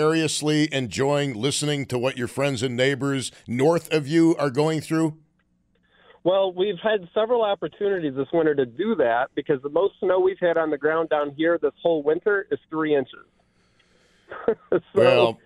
vicariously 0.01 0.67
enjoying 0.73 1.35
listening 1.35 1.85
to 1.85 1.97
what 1.97 2.17
your 2.17 2.27
friends 2.27 2.63
and 2.63 2.75
neighbors 2.75 3.31
north 3.47 3.93
of 3.93 4.07
you 4.07 4.35
are 4.37 4.49
going 4.49 4.81
through? 4.81 5.15
Well, 6.23 6.51
we've 6.53 6.79
had 6.81 7.07
several 7.13 7.43
opportunities 7.43 8.15
this 8.15 8.27
winter 8.33 8.55
to 8.55 8.65
do 8.65 8.95
that 8.95 9.29
because 9.35 9.61
the 9.61 9.69
most 9.69 9.93
snow 9.99 10.19
we've 10.19 10.39
had 10.39 10.57
on 10.57 10.71
the 10.71 10.77
ground 10.77 11.09
down 11.09 11.35
here 11.37 11.59
this 11.61 11.73
whole 11.83 12.01
winter 12.01 12.47
is 12.51 12.57
three 12.69 12.95
inches. 12.95 13.25
so, 14.71 14.79
well, 14.95 15.39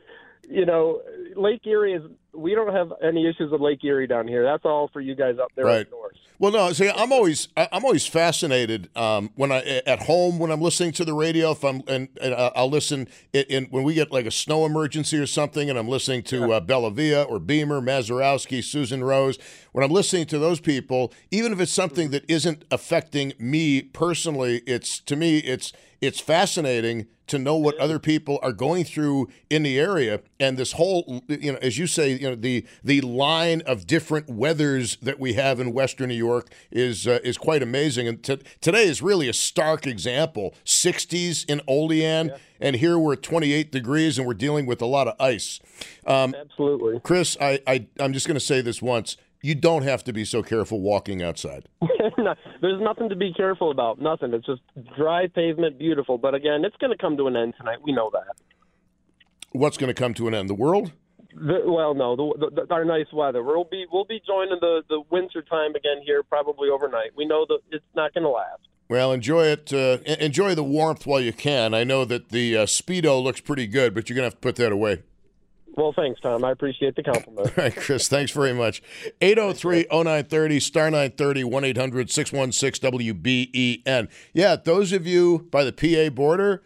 you 0.49 0.65
know, 0.65 1.01
Lake 1.35 1.65
Erie 1.65 1.93
is. 1.93 2.03
We 2.35 2.53
don't 2.55 2.73
have 2.73 2.91
any 3.03 3.27
issues 3.27 3.51
with 3.51 3.61
Lake 3.61 3.83
Erie 3.83 4.07
down 4.07 4.27
here. 4.27 4.43
That's 4.43 4.65
all 4.65 4.89
for 4.91 5.01
you 5.01 5.15
guys 5.15 5.37
up 5.41 5.51
there 5.55 5.65
right. 5.65 5.89
north. 5.89 6.15
Well, 6.37 6.51
no, 6.51 6.73
see, 6.73 6.89
I'm 6.89 7.13
always 7.13 7.47
I'm 7.55 7.85
always 7.85 8.05
fascinated 8.05 8.89
um, 8.95 9.29
when 9.35 9.53
I 9.53 9.81
at 9.85 10.03
home 10.03 10.37
when 10.37 10.51
I'm 10.51 10.59
listening 10.59 10.91
to 10.93 11.05
the 11.05 11.13
radio. 11.13 11.51
If 11.51 11.63
I'm 11.63 11.81
and, 11.87 12.09
and 12.21 12.33
uh, 12.33 12.51
I'll 12.55 12.69
listen 12.69 13.07
in, 13.31 13.45
in, 13.47 13.65
when 13.65 13.83
we 13.83 13.93
get 13.93 14.11
like 14.11 14.25
a 14.25 14.31
snow 14.31 14.65
emergency 14.65 15.17
or 15.17 15.27
something, 15.27 15.69
and 15.69 15.79
I'm 15.79 15.87
listening 15.87 16.23
to 16.23 16.51
uh, 16.51 16.59
Bellavia 16.59 17.29
or 17.29 17.39
Beamer, 17.39 17.79
Mazurowski, 17.79 18.61
Susan 18.61 19.03
Rose. 19.03 19.39
When 19.71 19.83
I'm 19.85 19.91
listening 19.91 20.25
to 20.27 20.39
those 20.39 20.59
people, 20.59 21.13
even 21.31 21.53
if 21.53 21.59
it's 21.61 21.71
something 21.71 22.11
that 22.11 22.25
isn't 22.29 22.65
affecting 22.69 23.33
me 23.39 23.81
personally, 23.81 24.61
it's 24.67 24.99
to 25.01 25.15
me 25.15 25.37
it's 25.39 25.71
it's 26.05 26.19
fascinating 26.19 27.07
to 27.27 27.39
know 27.39 27.55
what 27.55 27.75
other 27.77 27.97
people 27.97 28.39
are 28.43 28.51
going 28.51 28.83
through 28.83 29.27
in 29.49 29.63
the 29.63 29.79
area 29.79 30.21
and 30.39 30.57
this 30.57 30.73
whole 30.73 31.23
you 31.27 31.51
know 31.51 31.57
as 31.61 31.77
you 31.77 31.87
say 31.87 32.11
you 32.11 32.29
know 32.29 32.35
the 32.35 32.65
the 32.83 33.01
line 33.01 33.61
of 33.65 33.87
different 33.87 34.29
weathers 34.29 34.97
that 35.01 35.19
we 35.19 35.33
have 35.33 35.59
in 35.59 35.73
western 35.73 36.09
new 36.09 36.15
york 36.15 36.51
is 36.71 37.07
uh, 37.07 37.19
is 37.23 37.37
quite 37.37 37.63
amazing. 37.63 38.07
And 38.07 38.23
t- 38.23 38.41
today 38.61 38.85
is 38.85 39.01
really 39.01 39.27
a 39.27 39.33
stark 39.33 39.87
example 39.87 40.53
60s 40.65 41.49
in 41.49 41.61
olean 41.67 42.27
yeah. 42.27 42.37
and 42.59 42.75
here 42.75 42.99
we're 42.99 43.13
at 43.13 43.23
28 43.23 43.71
degrees 43.71 44.17
and 44.17 44.27
we're 44.27 44.33
dealing 44.33 44.65
with 44.65 44.81
a 44.81 44.85
lot 44.85 45.07
of 45.07 45.15
ice. 45.19 45.59
Um, 46.05 46.35
absolutely. 46.35 46.99
Chris 46.99 47.37
i, 47.41 47.59
I 47.65 47.87
i'm 47.99 48.13
just 48.13 48.27
going 48.27 48.35
to 48.35 48.45
say 48.45 48.61
this 48.61 48.81
once 48.81 49.17
you 49.45 49.53
don't 49.53 49.83
have 49.83 50.03
to 50.03 50.11
be 50.11 50.25
so 50.25 50.41
careful 50.41 50.81
walking 50.81 51.21
outside. 51.21 51.69
There's 52.61 52.81
nothing 52.81 53.09
to 53.09 53.15
be 53.15 53.31
careful 53.31 53.69
about. 53.69 54.01
Nothing. 54.01 54.33
It's 54.33 54.47
just 54.47 54.61
dry 54.97 55.27
pavement, 55.27 55.77
beautiful. 55.77 56.17
But 56.17 56.33
again, 56.33 56.65
it's 56.65 56.75
going 56.77 56.89
to 56.89 56.97
come 56.97 57.15
to 57.17 57.27
an 57.27 57.35
end 57.35 57.53
tonight. 57.55 57.77
We 57.83 57.91
know 57.91 58.09
that. 58.11 58.35
What's 59.51 59.77
going 59.77 59.89
to 59.89 59.93
come 59.93 60.15
to 60.15 60.27
an 60.27 60.33
end? 60.33 60.49
The 60.49 60.55
world? 60.55 60.93
The, 61.35 61.61
well, 61.63 61.93
no, 61.93 62.15
the, 62.15 62.65
the, 62.65 62.73
our 62.73 62.85
nice 62.85 63.05
weather. 63.13 63.43
We'll 63.43 63.65
be 63.65 63.85
we'll 63.91 64.05
be 64.05 64.19
joining 64.25 64.57
the 64.61 64.81
the 64.89 65.03
winter 65.11 65.43
time 65.43 65.75
again 65.75 66.01
here 66.03 66.23
probably 66.23 66.69
overnight. 66.69 67.11
We 67.15 67.25
know 67.25 67.45
that 67.47 67.59
it's 67.71 67.85
not 67.93 68.13
going 68.15 68.23
to 68.23 68.29
last. 68.29 68.61
Well, 68.89 69.11
enjoy 69.11 69.45
it. 69.47 69.71
Uh, 69.71 69.97
enjoy 70.05 70.55
the 70.55 70.63
warmth 70.63 71.05
while 71.05 71.19
you 71.19 71.33
can. 71.33 71.73
I 71.73 71.83
know 71.83 72.03
that 72.05 72.29
the 72.29 72.57
uh, 72.57 72.65
speedo 72.65 73.21
looks 73.21 73.41
pretty 73.41 73.67
good, 73.67 73.93
but 73.93 74.09
you're 74.09 74.15
going 74.15 74.29
to 74.29 74.35
have 74.35 74.41
to 74.41 74.45
put 74.47 74.55
that 74.55 74.71
away. 74.71 75.03
Well, 75.77 75.93
thanks, 75.93 76.21
Tom. 76.21 76.43
I 76.45 76.51
appreciate 76.51 76.95
the 76.95 77.03
compliment. 77.03 77.47
All 77.47 77.63
right, 77.63 77.75
Chris. 77.75 78.07
Thanks 78.07 78.31
very 78.31 78.53
much. 78.53 78.81
803 79.21 79.87
0930, 79.91 80.59
star 80.61 80.85
930, 80.85 81.43
1 81.43 81.63
800 81.65 82.11
616 82.11 82.91
WBEN. 82.91 84.09
Yeah, 84.33 84.55
those 84.55 84.93
of 84.93 85.05
you 85.05 85.47
by 85.51 85.65
the 85.65 85.73
PA 85.73 86.13
border, 86.13 86.63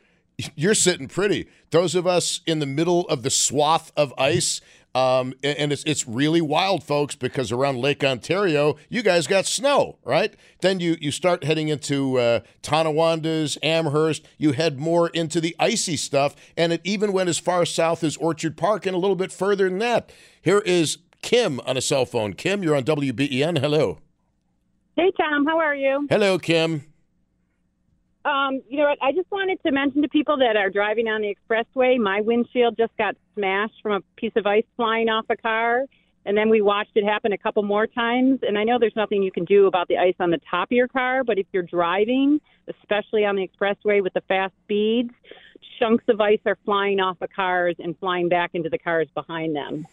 you're 0.56 0.76
sitting 0.76 1.08
pretty. 1.08 1.48
Those 1.72 1.96
of 1.96 2.06
us 2.06 2.42
in 2.46 2.60
the 2.60 2.66
middle 2.66 3.08
of 3.08 3.24
the 3.24 3.30
swath 3.30 3.92
of 3.98 4.14
ice, 4.18 4.62
um, 4.96 5.34
and 5.44 5.72
it's 5.72 5.84
it's 5.84 6.08
really 6.08 6.42
wild, 6.42 6.84
folks, 6.84 7.16
because 7.16 7.52
around 7.52 7.78
Lake 7.78 8.04
Ontario, 8.04 8.76
you 8.90 9.04
guys 9.04 9.28
got 9.28 9.46
snow, 9.46 10.00
right? 10.04 10.34
Then 10.62 10.80
you 10.80 10.98
you 11.00 11.12
start 11.12 11.44
heading 11.44 11.68
into 11.68 12.18
uh, 12.18 12.40
Tonawandas, 12.64 13.58
Amherst. 13.62 14.28
You 14.38 14.54
head 14.54 14.80
more 14.80 15.10
into 15.10 15.40
the 15.40 15.56
icy 15.60 15.96
stuff, 15.96 16.36
and 16.58 16.74
it 16.74 16.82
even 16.84 17.14
went 17.14 17.30
as 17.30 17.38
far 17.38 17.66
south 17.66 18.04
as 18.04 18.18
Orchard 18.18 18.58
Park 18.58 18.88
and 18.88 18.96
a 18.96 19.00
little 19.00 19.16
bit 19.16 19.32
further 19.32 19.70
than 19.70 19.78
that. 19.80 20.12
Here 20.42 20.60
is 20.60 20.98
Kim 21.22 21.60
on 21.62 21.78
a 21.78 21.82
cell 21.82 22.06
phone. 22.06 22.34
Kim, 22.34 22.64
you're 22.64 22.76
on 22.76 22.84
WBEN. 22.84 23.60
Hello. 23.60 24.00
Hey, 24.96 25.12
Tom. 25.18 25.46
How 25.46 25.60
are 25.60 25.76
you? 25.76 26.08
Hello, 26.10 26.40
Kim. 26.40 26.89
Um, 28.30 28.62
you 28.70 28.78
know 28.78 28.90
what? 28.90 29.00
I 29.02 29.12
just 29.12 29.30
wanted 29.32 29.60
to 29.64 29.72
mention 29.72 30.04
to 30.04 30.08
people 30.08 30.38
that 30.38 30.56
are 30.56 30.70
driving 30.70 31.08
on 31.08 31.22
the 31.22 31.36
expressway, 31.36 31.98
my 31.98 32.22
windshield 32.22 32.78
just 32.78 32.96
got 32.98 33.16
smashed 33.34 33.82
from 33.82 33.94
a 33.94 34.02
piece 34.18 34.34
of 34.36 34.46
ice 34.46 34.66
flying 34.76 35.10
off 35.10 35.26
a 35.30 35.36
car. 35.36 35.86
And 36.26 36.38
then 36.38 36.50
we 36.50 36.62
watched 36.62 36.92
it 36.96 37.04
happen 37.04 37.34
a 37.34 37.38
couple 37.38 37.64
more 37.64 37.88
times. 37.88 38.42
And 38.44 38.58
I 38.58 38.64
know 38.64 38.78
there's 38.78 38.96
nothing 38.96 39.24
you 39.24 39.32
can 39.32 39.46
do 39.46 39.66
about 39.66 39.88
the 39.88 39.98
ice 39.98 40.14
on 40.20 40.30
the 40.30 40.40
top 40.50 40.68
of 40.68 40.74
your 40.74 40.88
car, 40.88 41.24
but 41.24 41.40
if 41.40 41.48
you're 41.52 41.64
driving, 41.64 42.40
especially 42.68 43.26
on 43.26 43.36
the 43.36 43.48
expressway 43.48 44.04
with 44.04 44.14
the 44.14 44.22
fast 44.28 44.54
speeds, 44.64 45.12
chunks 45.80 46.04
of 46.08 46.22
ice 46.22 46.40
are 46.46 46.58
flying 46.66 47.00
off 47.00 47.18
of 47.22 47.30
cars 47.36 47.76
and 47.80 47.98
flying 47.98 48.30
back 48.30 48.52
into 48.54 48.70
the 48.70 48.78
cars 48.78 49.08
behind 49.16 49.56
them. 49.56 49.88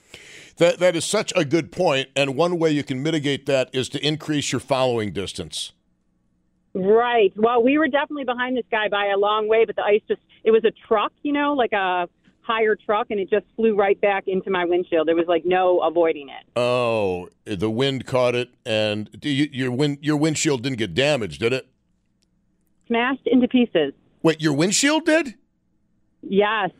That, 0.58 0.78
that 0.80 0.94
is 0.94 1.06
such 1.06 1.32
a 1.36 1.44
good 1.44 1.72
point. 1.72 2.08
And 2.14 2.36
one 2.36 2.58
way 2.58 2.70
you 2.70 2.84
can 2.84 3.02
mitigate 3.02 3.46
that 3.46 3.70
is 3.72 3.88
to 3.90 4.06
increase 4.06 4.52
your 4.52 4.60
following 4.60 5.12
distance. 5.12 5.72
Right. 6.76 7.32
Well, 7.36 7.62
we 7.62 7.78
were 7.78 7.88
definitely 7.88 8.24
behind 8.24 8.54
this 8.54 8.66
guy 8.70 8.88
by 8.90 9.06
a 9.06 9.16
long 9.16 9.48
way, 9.48 9.64
but 9.64 9.76
the 9.76 9.82
ice 9.82 10.02
just, 10.06 10.20
it 10.44 10.50
was 10.50 10.62
a 10.66 10.72
truck, 10.86 11.10
you 11.22 11.32
know, 11.32 11.54
like 11.54 11.72
a 11.72 12.06
higher 12.42 12.76
truck, 12.76 13.06
and 13.08 13.18
it 13.18 13.30
just 13.30 13.46
flew 13.56 13.74
right 13.74 13.98
back 13.98 14.24
into 14.26 14.50
my 14.50 14.66
windshield. 14.66 15.08
There 15.08 15.16
was 15.16 15.24
like 15.26 15.46
no 15.46 15.80
avoiding 15.80 16.28
it. 16.28 16.46
Oh, 16.54 17.30
the 17.46 17.70
wind 17.70 18.04
caught 18.04 18.34
it, 18.34 18.50
and 18.66 19.08
you, 19.22 19.48
your, 19.50 19.72
wind, 19.72 19.98
your 20.02 20.18
windshield 20.18 20.62
didn't 20.62 20.76
get 20.76 20.94
damaged, 20.94 21.40
did 21.40 21.54
it? 21.54 21.66
Smashed 22.88 23.26
into 23.26 23.48
pieces. 23.48 23.94
Wait, 24.22 24.42
your 24.42 24.52
windshield 24.52 25.06
did? 25.06 25.34
Yes. 26.22 26.70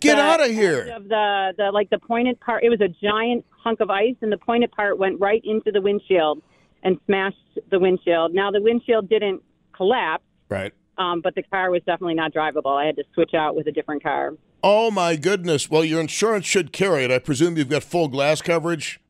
Get 0.00 0.18
out 0.18 0.40
of 0.40 0.50
here! 0.50 0.92
Of 0.94 1.08
the 1.08 1.52
the 1.58 1.70
like 1.72 1.90
the 1.90 1.98
pointed 1.98 2.40
part, 2.40 2.64
it 2.64 2.70
was 2.70 2.80
a 2.80 2.88
giant 2.88 3.44
hunk 3.50 3.80
of 3.80 3.90
ice, 3.90 4.14
and 4.22 4.32
the 4.32 4.38
pointed 4.38 4.72
part 4.72 4.96
went 4.96 5.20
right 5.20 5.42
into 5.44 5.70
the 5.70 5.82
windshield 5.82 6.42
and 6.82 6.98
smashed 7.06 7.36
the 7.70 7.78
windshield. 7.78 8.34
Now 8.34 8.50
the 8.50 8.60
windshield 8.60 9.08
didn't 9.08 9.42
collapse, 9.74 10.24
right? 10.48 10.72
Um, 10.98 11.20
but 11.20 11.34
the 11.34 11.42
car 11.42 11.70
was 11.70 11.82
definitely 11.86 12.14
not 12.14 12.32
drivable. 12.32 12.80
I 12.80 12.86
had 12.86 12.96
to 12.96 13.04
switch 13.14 13.34
out 13.34 13.56
with 13.56 13.66
a 13.66 13.72
different 13.72 14.02
car. 14.02 14.32
Oh 14.62 14.90
my 14.90 15.16
goodness! 15.16 15.70
Well, 15.70 15.84
your 15.84 16.00
insurance 16.00 16.46
should 16.46 16.72
carry 16.72 17.04
it. 17.04 17.10
I 17.10 17.18
presume 17.18 17.56
you've 17.56 17.70
got 17.70 17.82
full 17.82 18.08
glass 18.08 18.42
coverage. 18.42 19.00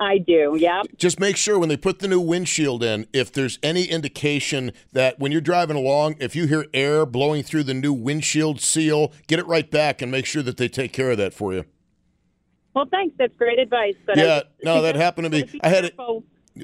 I 0.00 0.18
do, 0.18 0.56
yeah. 0.56 0.82
Just 0.96 1.18
make 1.18 1.36
sure 1.36 1.58
when 1.58 1.68
they 1.68 1.76
put 1.76 1.98
the 1.98 2.06
new 2.06 2.20
windshield 2.20 2.84
in, 2.84 3.08
if 3.12 3.32
there's 3.32 3.58
any 3.64 3.84
indication 3.84 4.70
that 4.92 5.18
when 5.18 5.32
you're 5.32 5.40
driving 5.40 5.76
along, 5.76 6.14
if 6.20 6.36
you 6.36 6.46
hear 6.46 6.66
air 6.72 7.04
blowing 7.04 7.42
through 7.42 7.64
the 7.64 7.74
new 7.74 7.92
windshield 7.92 8.60
seal, 8.60 9.12
get 9.26 9.40
it 9.40 9.46
right 9.48 9.68
back 9.68 10.00
and 10.00 10.12
make 10.12 10.24
sure 10.24 10.42
that 10.44 10.56
they 10.56 10.68
take 10.68 10.92
care 10.92 11.10
of 11.10 11.18
that 11.18 11.34
for 11.34 11.52
you. 11.52 11.64
Well, 12.74 12.86
thanks. 12.88 13.16
That's 13.18 13.34
great 13.36 13.58
advice. 13.58 13.96
But 14.06 14.18
yeah, 14.18 14.42
I, 14.44 14.64
no, 14.64 14.82
that 14.82 14.94
happened 14.94 15.24
to 15.24 15.30
me. 15.30 15.60
I 15.62 15.68
had 15.68 15.84
it 15.84 15.96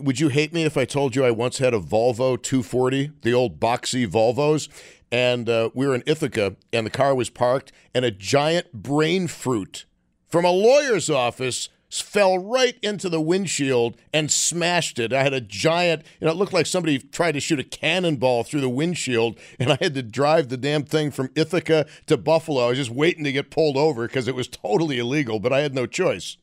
would 0.00 0.20
you 0.20 0.28
hate 0.28 0.52
me 0.52 0.64
if 0.64 0.76
I 0.76 0.84
told 0.84 1.16
you 1.16 1.24
I 1.24 1.30
once 1.30 1.58
had 1.58 1.74
a 1.74 1.80
Volvo 1.80 2.40
240, 2.40 3.12
the 3.22 3.34
old 3.34 3.60
boxy 3.60 4.06
Volvos? 4.06 4.68
And 5.10 5.48
uh, 5.48 5.70
we 5.74 5.86
were 5.86 5.94
in 5.94 6.02
Ithaca, 6.06 6.56
and 6.72 6.84
the 6.84 6.90
car 6.90 7.14
was 7.14 7.30
parked, 7.30 7.72
and 7.94 8.04
a 8.04 8.10
giant 8.10 8.72
brain 8.72 9.28
fruit 9.28 9.86
from 10.26 10.44
a 10.44 10.50
lawyer's 10.50 11.08
office 11.08 11.68
fell 11.88 12.38
right 12.38 12.76
into 12.82 13.08
the 13.08 13.20
windshield 13.20 13.96
and 14.12 14.30
smashed 14.30 14.98
it. 14.98 15.12
I 15.12 15.22
had 15.22 15.32
a 15.32 15.40
giant, 15.40 16.02
you 16.20 16.26
know, 16.26 16.32
it 16.32 16.36
looked 16.36 16.52
like 16.52 16.66
somebody 16.66 16.98
tried 16.98 17.32
to 17.32 17.40
shoot 17.40 17.60
a 17.60 17.64
cannonball 17.64 18.42
through 18.42 18.62
the 18.62 18.68
windshield, 18.68 19.38
and 19.60 19.72
I 19.72 19.78
had 19.80 19.94
to 19.94 20.02
drive 20.02 20.48
the 20.48 20.56
damn 20.56 20.82
thing 20.84 21.10
from 21.10 21.30
Ithaca 21.36 21.86
to 22.06 22.16
Buffalo. 22.16 22.66
I 22.66 22.68
was 22.70 22.78
just 22.78 22.90
waiting 22.90 23.24
to 23.24 23.32
get 23.32 23.50
pulled 23.50 23.76
over 23.76 24.06
because 24.06 24.26
it 24.26 24.34
was 24.34 24.48
totally 24.48 24.98
illegal, 24.98 25.38
but 25.38 25.52
I 25.52 25.60
had 25.60 25.74
no 25.74 25.86
choice. 25.86 26.36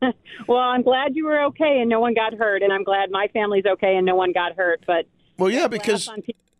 well, 0.48 0.58
I'm 0.58 0.82
glad 0.82 1.16
you 1.16 1.24
were 1.24 1.42
okay 1.46 1.78
and 1.80 1.88
no 1.88 2.00
one 2.00 2.14
got 2.14 2.34
hurt, 2.34 2.62
and 2.62 2.72
I'm 2.72 2.84
glad 2.84 3.10
my 3.10 3.28
family's 3.32 3.64
okay 3.66 3.96
and 3.96 4.06
no 4.06 4.14
one 4.14 4.32
got 4.32 4.56
hurt. 4.56 4.84
But 4.86 5.06
well, 5.38 5.50
yeah, 5.50 5.68
because 5.68 6.08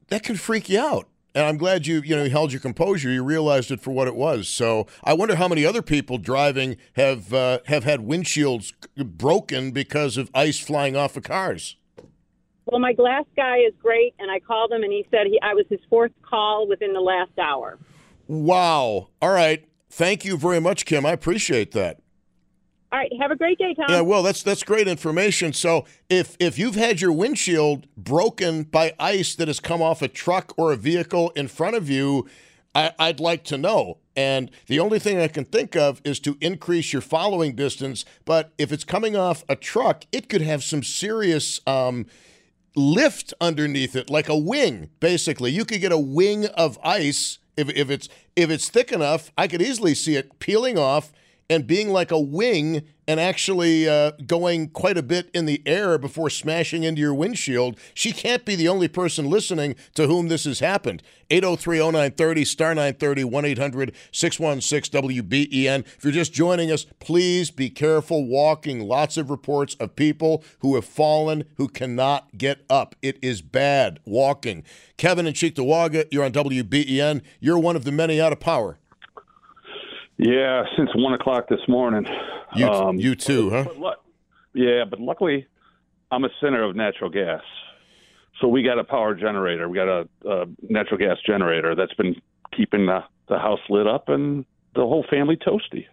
that 0.09 0.25
could 0.25 0.41
freak 0.41 0.69
you 0.69 0.81
out. 0.81 1.09
And 1.35 1.47
I'm 1.47 1.57
glad 1.57 1.87
you 1.87 2.01
you 2.01 2.17
know 2.17 2.25
you 2.25 2.31
held 2.31 2.53
your 2.53 2.61
composure. 2.61 3.11
You 3.11 3.23
realized 3.23 3.71
it 3.71 3.81
for 3.81 3.91
what 3.91 4.09
it 4.09 4.15
was. 4.15 4.49
So 4.49 4.87
I 5.05 5.13
wonder 5.13 5.37
how 5.37 5.47
many 5.47 5.65
other 5.65 5.83
people 5.83 6.19
driving 6.19 6.77
have 6.95 7.33
uh, 7.33 7.61
have 7.67 7.85
had 7.85 8.01
windshields 8.01 8.73
broken 8.97 9.71
because 9.71 10.17
of 10.17 10.31
ice 10.35 10.59
flying 10.59 10.97
off 10.97 11.17
of 11.17 11.23
cars. 11.23 11.77
Well, 12.65 12.81
my 12.81 12.93
glass 12.93 13.25
guy 13.35 13.59
is 13.59 13.73
great, 13.81 14.15
and 14.19 14.31
I 14.31 14.41
called 14.41 14.73
him, 14.73 14.83
and 14.83 14.93
he 14.93 15.07
said 15.11 15.27
he, 15.27 15.39
I 15.43 15.55
was 15.55 15.65
his 15.71 15.81
fourth 15.89 16.13
call 16.23 16.69
within 16.69 16.93
the 16.93 17.01
last 17.01 17.39
hour. 17.39 17.79
Wow. 18.27 19.09
All 19.23 19.31
right. 19.31 19.67
Thank 19.89 20.25
you 20.27 20.37
very 20.37 20.61
much, 20.61 20.85
Kim. 20.85 21.07
I 21.07 21.13
appreciate 21.13 21.73
that. 21.73 22.01
All 22.91 22.99
right, 22.99 23.13
have 23.21 23.31
a 23.31 23.37
great 23.37 23.59
day, 23.59 23.75
Tom. 23.75 23.87
Yeah, 23.89 24.01
well, 24.01 24.23
that's 24.23 24.43
that's 24.43 24.63
great 24.63 24.89
information. 24.89 25.53
So, 25.53 25.85
if 26.09 26.37
if 26.41 26.59
you've 26.59 26.75
had 26.75 27.03
your 27.03 27.13
windshield 27.13 27.87
broken 27.99 28.63
by 28.63 28.95
ice 28.99 29.35
that 29.35 29.47
has 29.47 29.61
come 29.61 29.83
off 29.83 30.01
a 30.01 30.09
truck 30.09 30.55
or 30.57 30.73
a 30.73 30.77
vehicle 30.77 31.31
in 31.37 31.49
front 31.49 31.77
of 31.77 31.91
you, 31.91 32.27
I, 32.75 32.93
I'd 32.99 33.21
like 33.21 33.45
to 33.45 33.59
know. 33.59 33.99
And 34.17 34.51
the 34.69 34.81
only 34.81 34.99
thing 34.99 35.21
I 35.21 35.29
can 35.29 35.45
think 35.45 35.77
of 35.77 36.01
is 36.03 36.19
to 36.21 36.39
increase 36.41 36.93
your 36.93 37.03
following 37.03 37.55
distance. 37.55 38.07
But 38.25 38.53
if 38.57 38.73
it's 38.73 38.85
coming 38.85 39.17
off 39.17 39.45
a 39.51 39.55
truck, 39.55 40.05
it 40.11 40.31
could 40.31 40.43
have 40.43 40.65
some 40.65 40.83
serious 40.83 41.61
um, 41.67 42.07
lift 42.75 43.35
underneath 43.39 43.97
it, 43.97 44.09
like 44.09 44.31
a 44.31 44.37
wing. 44.37 44.89
Basically, 44.99 45.51
you 45.51 45.67
could 45.67 45.83
get 45.83 45.93
a 45.93 45.99
wing 45.99 46.47
of 46.47 46.79
ice 46.83 47.39
if, 47.59 47.69
if 47.69 47.91
it's 47.91 48.09
if 48.35 48.49
it's 48.49 48.71
thick 48.71 48.93
enough. 48.93 49.31
I 49.37 49.47
could 49.47 49.61
easily 49.61 49.95
see 49.95 50.17
it 50.17 50.39
peeling 50.39 50.79
off 50.79 51.13
and 51.51 51.67
being 51.67 51.91
like 51.91 52.11
a 52.11 52.21
wing 52.21 52.83
and 53.07 53.19
actually 53.19 53.89
uh, 53.89 54.13
going 54.27 54.69
quite 54.69 54.99
a 54.99 55.03
bit 55.03 55.31
in 55.33 55.47
the 55.47 55.63
air 55.65 55.97
before 55.97 56.29
smashing 56.29 56.83
into 56.83 57.01
your 57.01 57.15
windshield. 57.15 57.79
She 57.95 58.13
can't 58.13 58.45
be 58.45 58.55
the 58.55 58.69
only 58.69 58.87
person 58.87 59.31
listening 59.31 59.77
to 59.95 60.07
whom 60.07 60.29
this 60.29 60.45
has 60.45 60.61
happened. 60.61 61.03
803 61.31 61.79
0930, 61.79 62.45
star 62.45 62.75
930, 62.75 63.25
1 63.25 63.45
800 63.47 63.95
616 64.13 65.03
WBEN. 65.03 65.87
If 65.87 66.05
you're 66.05 66.13
just 66.13 66.35
joining 66.35 66.71
us, 66.71 66.85
please 67.01 67.51
be 67.51 67.71
careful 67.71 68.27
walking. 68.27 68.87
Lots 68.87 69.17
of 69.17 69.31
reports 69.31 69.75
of 69.77 69.97
people 69.97 70.45
who 70.59 70.75
have 70.75 70.85
fallen 70.85 71.45
who 71.57 71.69
cannot 71.69 72.37
get 72.37 72.65
up. 72.69 72.95
It 73.01 73.19
is 73.23 73.41
bad 73.41 74.01
walking. 74.05 74.65
Kevin 74.99 75.27
and 75.27 75.35
Cheektowaga, 75.35 76.07
you're 76.11 76.25
on 76.25 76.33
WBEN. 76.33 77.23
You're 77.41 77.59
one 77.59 77.77
of 77.77 77.85
the 77.85 77.93
many 77.93 78.21
out 78.21 78.33
of 78.33 78.41
power. 78.41 78.79
Yeah, 80.19 80.65
since 80.77 80.91
one 80.95 81.15
o'clock 81.15 81.49
this 81.49 81.61
morning. 81.69 82.07
You, 82.55 82.67
um, 82.67 82.99
you 82.99 83.15
too, 83.15 83.51
huh? 83.51 83.65
But, 83.79 84.03
yeah, 84.53 84.85
but 84.85 85.01
luckily, 85.01 85.47
I'm 86.11 86.25
a 86.25 86.31
center 86.41 86.65
of 86.65 86.75
natural 86.75 87.09
gas, 87.09 87.43
so 88.41 88.49
we 88.49 88.63
got 88.63 88.79
a 88.79 88.85
power 88.85 89.15
generator. 89.15 89.69
We 89.69 89.77
got 89.77 89.89
a, 89.89 90.09
a 90.27 90.47
natural 90.69 90.99
gas 90.99 91.19
generator 91.25 91.75
that's 91.77 91.95
been 91.95 92.17
keeping 92.57 92.87
the, 92.87 93.05
the 93.29 93.39
house 93.39 93.61
lit 93.69 93.87
up 93.87 94.09
and 94.09 94.45
the 94.75 94.81
whole 94.81 95.05
family 95.09 95.37
toasty. 95.37 95.87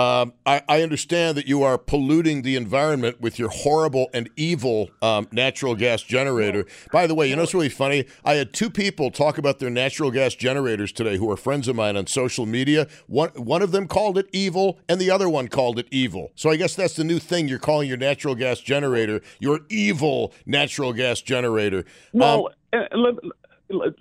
Um, 0.00 0.32
I, 0.46 0.62
I, 0.66 0.82
understand 0.82 1.36
that 1.36 1.46
you 1.46 1.62
are 1.62 1.76
polluting 1.76 2.40
the 2.40 2.56
environment 2.56 3.20
with 3.20 3.38
your 3.38 3.50
horrible 3.50 4.08
and 4.14 4.30
evil 4.34 4.88
um, 5.02 5.28
natural 5.30 5.74
gas 5.74 6.00
generator. 6.00 6.64
By 6.90 7.06
the 7.06 7.14
way, 7.14 7.28
you 7.28 7.36
know 7.36 7.42
what's 7.42 7.52
really 7.52 7.68
funny? 7.68 8.06
I 8.24 8.34
had 8.34 8.54
two 8.54 8.70
people 8.70 9.10
talk 9.10 9.36
about 9.36 9.58
their 9.58 9.68
natural 9.68 10.10
gas 10.10 10.34
generators 10.34 10.90
today 10.90 11.18
who 11.18 11.30
are 11.30 11.36
friends 11.36 11.68
of 11.68 11.76
mine 11.76 11.98
on 11.98 12.06
social 12.06 12.46
media. 12.46 12.88
One 13.08 13.28
one 13.30 13.60
of 13.60 13.72
them 13.72 13.86
called 13.86 14.16
it 14.16 14.30
evil, 14.32 14.80
and 14.88 14.98
the 14.98 15.10
other 15.10 15.28
one 15.28 15.48
called 15.48 15.78
it 15.78 15.86
evil. 15.90 16.32
So 16.34 16.48
I 16.48 16.56
guess 16.56 16.74
that's 16.74 16.96
the 16.96 17.04
new 17.04 17.18
thing 17.18 17.46
you're 17.46 17.58
calling 17.58 17.86
your 17.86 17.98
natural 17.98 18.34
gas 18.34 18.60
generator, 18.60 19.20
your 19.38 19.60
evil 19.68 20.32
natural 20.46 20.94
gas 20.94 21.20
generator. 21.20 21.84
Well, 22.14 22.48
um, 22.72 23.18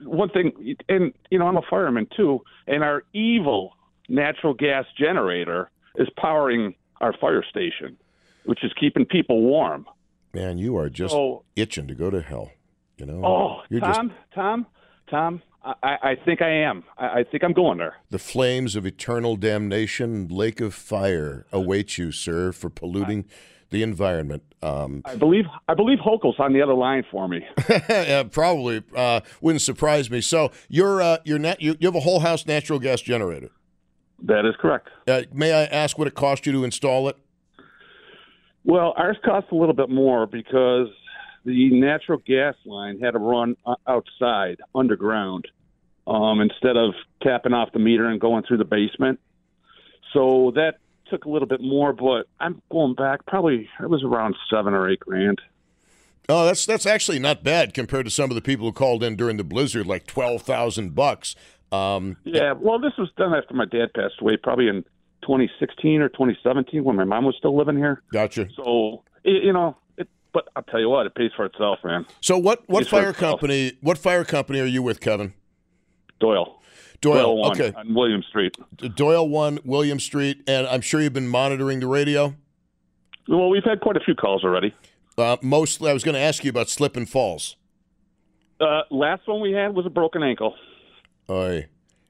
one 0.04 0.30
thing, 0.30 0.78
and 0.88 1.14
you 1.30 1.40
know, 1.40 1.48
I'm 1.48 1.58
a 1.58 1.62
fireman 1.70 2.08
too, 2.16 2.42
and 2.68 2.86
our 2.86 3.04
evil 3.12 3.74
natural 4.08 4.54
gas 4.54 4.86
generator 4.98 5.70
is 5.96 6.08
powering 6.18 6.76
our 7.02 7.14
fire 7.14 7.44
station, 7.50 7.98
which 8.46 8.64
is 8.64 8.72
keeping 8.80 9.06
people 9.06 9.42
warm. 9.42 9.86
Man, 10.34 10.58
you 10.58 10.78
are 10.78 10.90
just 10.90 11.14
so, 11.14 11.44
itching 11.56 11.88
to 11.88 11.96
go 11.96 12.10
to 12.10 12.22
hell. 12.22 12.52
You 12.98 13.06
know. 13.06 13.26
Oh, 13.26 13.62
You're 13.70 13.80
Tom, 13.80 14.10
just... 14.10 14.36
Tom, 14.36 14.66
Tom. 15.10 15.42
I, 15.64 15.74
I 15.84 16.16
think 16.16 16.42
I 16.42 16.50
am. 16.50 16.84
I, 16.98 17.20
I 17.20 17.24
think 17.24 17.44
I'm 17.44 17.54
going 17.54 17.80
there. 17.80 17.98
The 18.10 18.20
flames 18.20 18.76
of 18.76 18.86
eternal 18.86 19.36
damnation, 19.36 20.28
lake 20.30 20.62
of 20.62 20.74
fire, 20.74 21.46
await 21.52 21.98
you, 21.98 22.12
sir, 22.12 22.54
for 22.54 22.70
polluting 22.70 23.26
the 23.70 23.84
environment. 23.84 24.44
Um, 24.62 25.02
I 25.06 25.16
believe 25.16 25.46
I 25.68 25.74
believe 25.74 26.00
Hochul's 26.00 26.40
on 26.40 26.54
the 26.54 26.62
other 26.62 26.74
line 26.74 27.04
for 27.10 27.28
me. 27.28 27.46
yeah, 27.70 28.24
probably 28.24 28.84
uh, 28.96 29.22
wouldn't 29.42 29.62
surprise 29.62 30.10
me. 30.10 30.22
So 30.22 30.52
you're 30.68 31.02
uh, 31.02 31.18
you're 31.24 31.40
nat- 31.40 31.62
you, 31.62 31.76
you 31.80 31.88
have 31.88 31.96
a 31.96 32.02
whole 32.02 32.20
house 32.20 32.46
natural 32.46 32.80
gas 32.80 33.02
generator. 33.02 33.52
That 34.24 34.46
is 34.46 34.56
correct. 34.60 34.90
Uh, 35.08 35.24
may 35.34 35.54
I 35.54 35.64
ask 35.66 35.98
what 35.98 36.08
it 36.08 36.16
cost 36.16 36.46
you 36.46 36.52
to 36.52 36.64
install 36.64 37.10
it? 37.10 37.18
Well, 38.64 38.94
ours 38.98 39.18
cost 39.24 39.48
a 39.52 39.56
little 39.56 39.74
bit 39.74 39.90
more 39.90 40.28
because 40.28 40.90
the 41.46 41.70
natural 41.72 42.20
gas 42.26 42.56
line 42.66 43.00
had 43.00 43.12
to 43.12 43.20
run 43.20 43.56
outside, 43.88 44.60
underground, 44.76 45.48
um, 46.06 46.42
instead 46.42 46.76
of 46.76 46.94
tapping 47.24 47.54
off 47.54 47.72
the 47.72 47.80
meter 47.80 48.06
and 48.08 48.20
going 48.20 48.44
through 48.44 48.58
the 48.58 48.66
basement. 48.66 49.20
So 50.14 50.52
that 50.56 50.80
took 51.10 51.26
a 51.26 51.30
little 51.30 51.48
bit 51.48 51.62
more, 51.62 51.94
but 51.94 52.28
I'm 52.40 52.62
going 52.72 52.96
back 52.96 53.26
probably 53.26 53.70
it 53.82 53.90
was 53.90 54.04
around 54.04 54.36
seven 54.50 54.74
or 54.74 54.90
eight 54.90 55.00
grand. 55.00 55.42
Oh, 56.28 56.46
that's 56.46 56.66
that's 56.66 56.86
actually 56.86 57.18
not 57.18 57.44
bad 57.44 57.74
compared 57.74 58.06
to 58.06 58.12
some 58.12 58.30
of 58.30 58.36
the 58.36 58.42
people 58.42 58.68
who 58.68 58.72
called 58.72 59.04
in 59.04 59.16
during 59.16 59.38
the 59.38 59.44
blizzard, 59.44 59.88
like 59.88 60.06
twelve 60.06 60.44
thousand 60.44 60.94
bucks. 60.94 61.36
Um, 61.72 62.18
yeah, 62.24 62.54
well, 62.54 62.80
this 62.80 62.94
was 62.98 63.10
done 63.18 63.34
after 63.34 63.54
my 63.54 63.66
dad 63.66 63.94
passed 63.94 64.16
away, 64.22 64.38
probably 64.38 64.68
in 64.68 64.84
2016 65.22 66.02
or 66.02 66.10
2017 66.10 66.84
when 66.84 66.96
my 66.96 67.04
mom 67.04 67.26
was 67.26 67.36
still 67.38 67.56
living 67.56 67.78
here. 67.78 68.02
Gotcha. 68.12 68.48
So 68.56 69.04
you 69.24 69.54
know, 69.54 69.78
it, 69.98 70.08
but 70.34 70.48
I'll 70.56 70.64
tell 70.64 70.80
you 70.80 70.90
what, 70.90 71.06
it 71.06 71.16
pays 71.16 71.32
for 71.36 71.46
itself, 71.46 71.80
man. 71.84 72.06
So 72.22 72.38
what 72.38 72.68
what 72.68 72.88
fire 72.88 73.14
company 73.14 73.74
what 73.82 73.98
fire 73.98 74.24
company 74.24 74.60
are 74.60 74.66
you 74.66 74.82
with, 74.82 75.00
Kevin? 75.00 75.34
Doyle. 76.20 76.56
Doyle, 77.02 77.16
Doyle 77.16 77.38
one 77.38 77.52
okay. 77.52 77.74
on 77.78 77.94
William 77.94 78.24
Street. 78.24 78.58
Doyle 78.96 79.28
one, 79.28 79.60
William 79.64 80.00
Street, 80.00 80.44
and 80.48 80.68
I'm 80.68 80.82
sure 80.82 81.00
you've 81.00 81.14
been 81.14 81.30
monitoring 81.30 81.80
the 81.80 81.88
radio. 81.88 82.36
Well, 83.30 83.50
we've 83.50 83.64
had 83.64 83.80
quite 83.80 83.96
a 83.96 84.02
few 84.02 84.16
calls 84.16 84.44
already. 84.44 84.74
Uh, 85.18 85.38
mostly, 85.42 85.90
I 85.90 85.94
was 85.94 86.04
going 86.04 86.16
to 86.16 86.20
ask 86.20 86.44
you 86.44 86.50
about 86.50 86.70
slip 86.70 86.98
and 86.98 87.08
falls. 87.08 87.56
Uh, 88.60 88.82
last 88.90 89.28
one 89.28 89.40
we 89.40 89.54
had 89.54 89.74
was 89.74 89.86
a 89.86 89.90
broken 89.90 90.24
ankle. 90.24 90.56
Aye. 91.30 91.68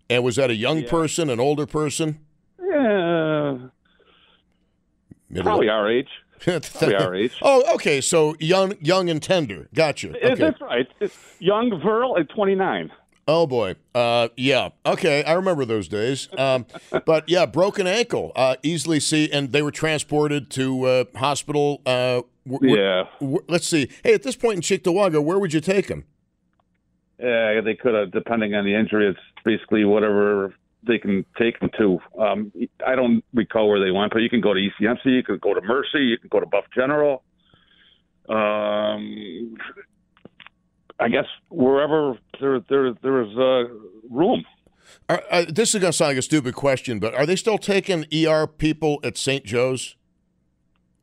And 0.10 0.24
was 0.24 0.38
that 0.38 0.50
a 0.50 0.56
young 0.56 0.80
yeah. 0.80 0.90
person, 0.90 1.30
an 1.30 1.40
older 1.40 1.66
person? 1.66 2.20
Yeah. 2.60 3.58
Middle 5.30 5.44
probably 5.44 5.70
our 5.70 5.92
age. 5.92 6.10
probably 6.40 6.96
our 6.96 7.14
age. 7.14 7.38
Oh, 7.42 7.76
okay. 7.76 8.02
So 8.02 8.36
young, 8.40 8.74
young 8.82 9.10
and 9.10 9.22
tender. 9.22 9.68
Gotcha. 9.74 10.10
Okay. 10.10 10.36
That's 10.36 10.62
right. 10.62 10.88
It's 11.00 11.16
young, 11.40 11.80
virile, 11.82 12.18
at 12.18 12.30
29. 12.30 12.92
Oh 13.32 13.46
boy, 13.46 13.76
uh, 13.94 14.30
yeah, 14.38 14.70
okay, 14.84 15.24
I 15.24 15.34
remember 15.34 15.64
those 15.64 15.88
days. 15.88 16.28
Um, 16.36 16.66
but 17.06 17.30
yeah, 17.30 17.46
broken 17.46 17.86
ankle, 17.86 18.32
uh, 18.36 18.56
easily 18.64 19.00
see, 19.00 19.32
and 19.32 19.52
they 19.52 19.62
were 19.62 19.70
transported 19.70 20.50
to 20.52 20.86
uh, 20.86 21.04
hospital. 21.16 21.84
Uh, 21.86 22.24
w- 22.50 22.76
yeah, 22.76 23.04
w- 23.20 23.44
let's 23.48 23.68
see. 23.68 23.88
Hey, 24.04 24.16
at 24.16 24.24
this 24.24 24.36
point 24.36 24.56
in 24.56 24.62
Cheektowaga, 24.62 25.24
where 25.24 25.38
would 25.38 25.54
you 25.54 25.62
take 25.62 25.90
him? 25.90 26.06
Yeah, 27.20 27.62
they 27.62 27.76
could 27.76 27.94
have, 27.94 28.12
depending 28.12 28.56
on 28.56 28.64
the 28.64 28.76
injury. 28.76 29.10
It's 29.10 29.20
basically 29.44 29.84
whatever 29.84 30.54
they 30.88 30.98
can 30.98 31.26
take 31.38 31.60
them 31.60 31.70
to. 31.78 32.00
Um, 32.18 32.52
I 32.86 32.96
don't 32.96 33.24
recall 33.34 33.68
where 33.68 33.84
they 33.84 33.92
went, 33.92 34.14
but 34.14 34.20
you 34.20 34.30
can 34.30 34.42
go 34.42 34.54
to 34.54 34.60
ECMC, 34.60 35.06
you 35.06 35.24
can 35.24 35.38
go 35.40 35.54
to 35.54 35.62
Mercy, 35.62 36.00
you 36.00 36.18
can 36.18 36.30
go 36.30 36.40
to 36.40 36.46
Buff 36.46 36.66
General. 36.74 37.24
Um, 38.30 39.58
I 41.00 41.10
guess 41.10 41.26
wherever 41.50 42.18
there 42.40 42.60
there 42.70 42.94
there 43.02 43.22
is 43.22 43.38
uh, 43.38 43.64
room. 44.10 44.46
Are, 45.08 45.24
uh, 45.30 45.46
this 45.48 45.74
is 45.74 45.82
going 45.82 45.92
to 45.92 45.98
sound 45.98 46.10
like 46.10 46.18
a 46.18 46.22
stupid 46.22 46.56
question, 46.56 47.00
but 47.00 47.14
are 47.14 47.26
they 47.26 47.36
still 47.36 47.58
taking 47.58 48.06
ER 48.14 48.48
people 48.48 49.00
at 49.04 49.18
St. 49.18 49.44
Joe's? 49.44 49.96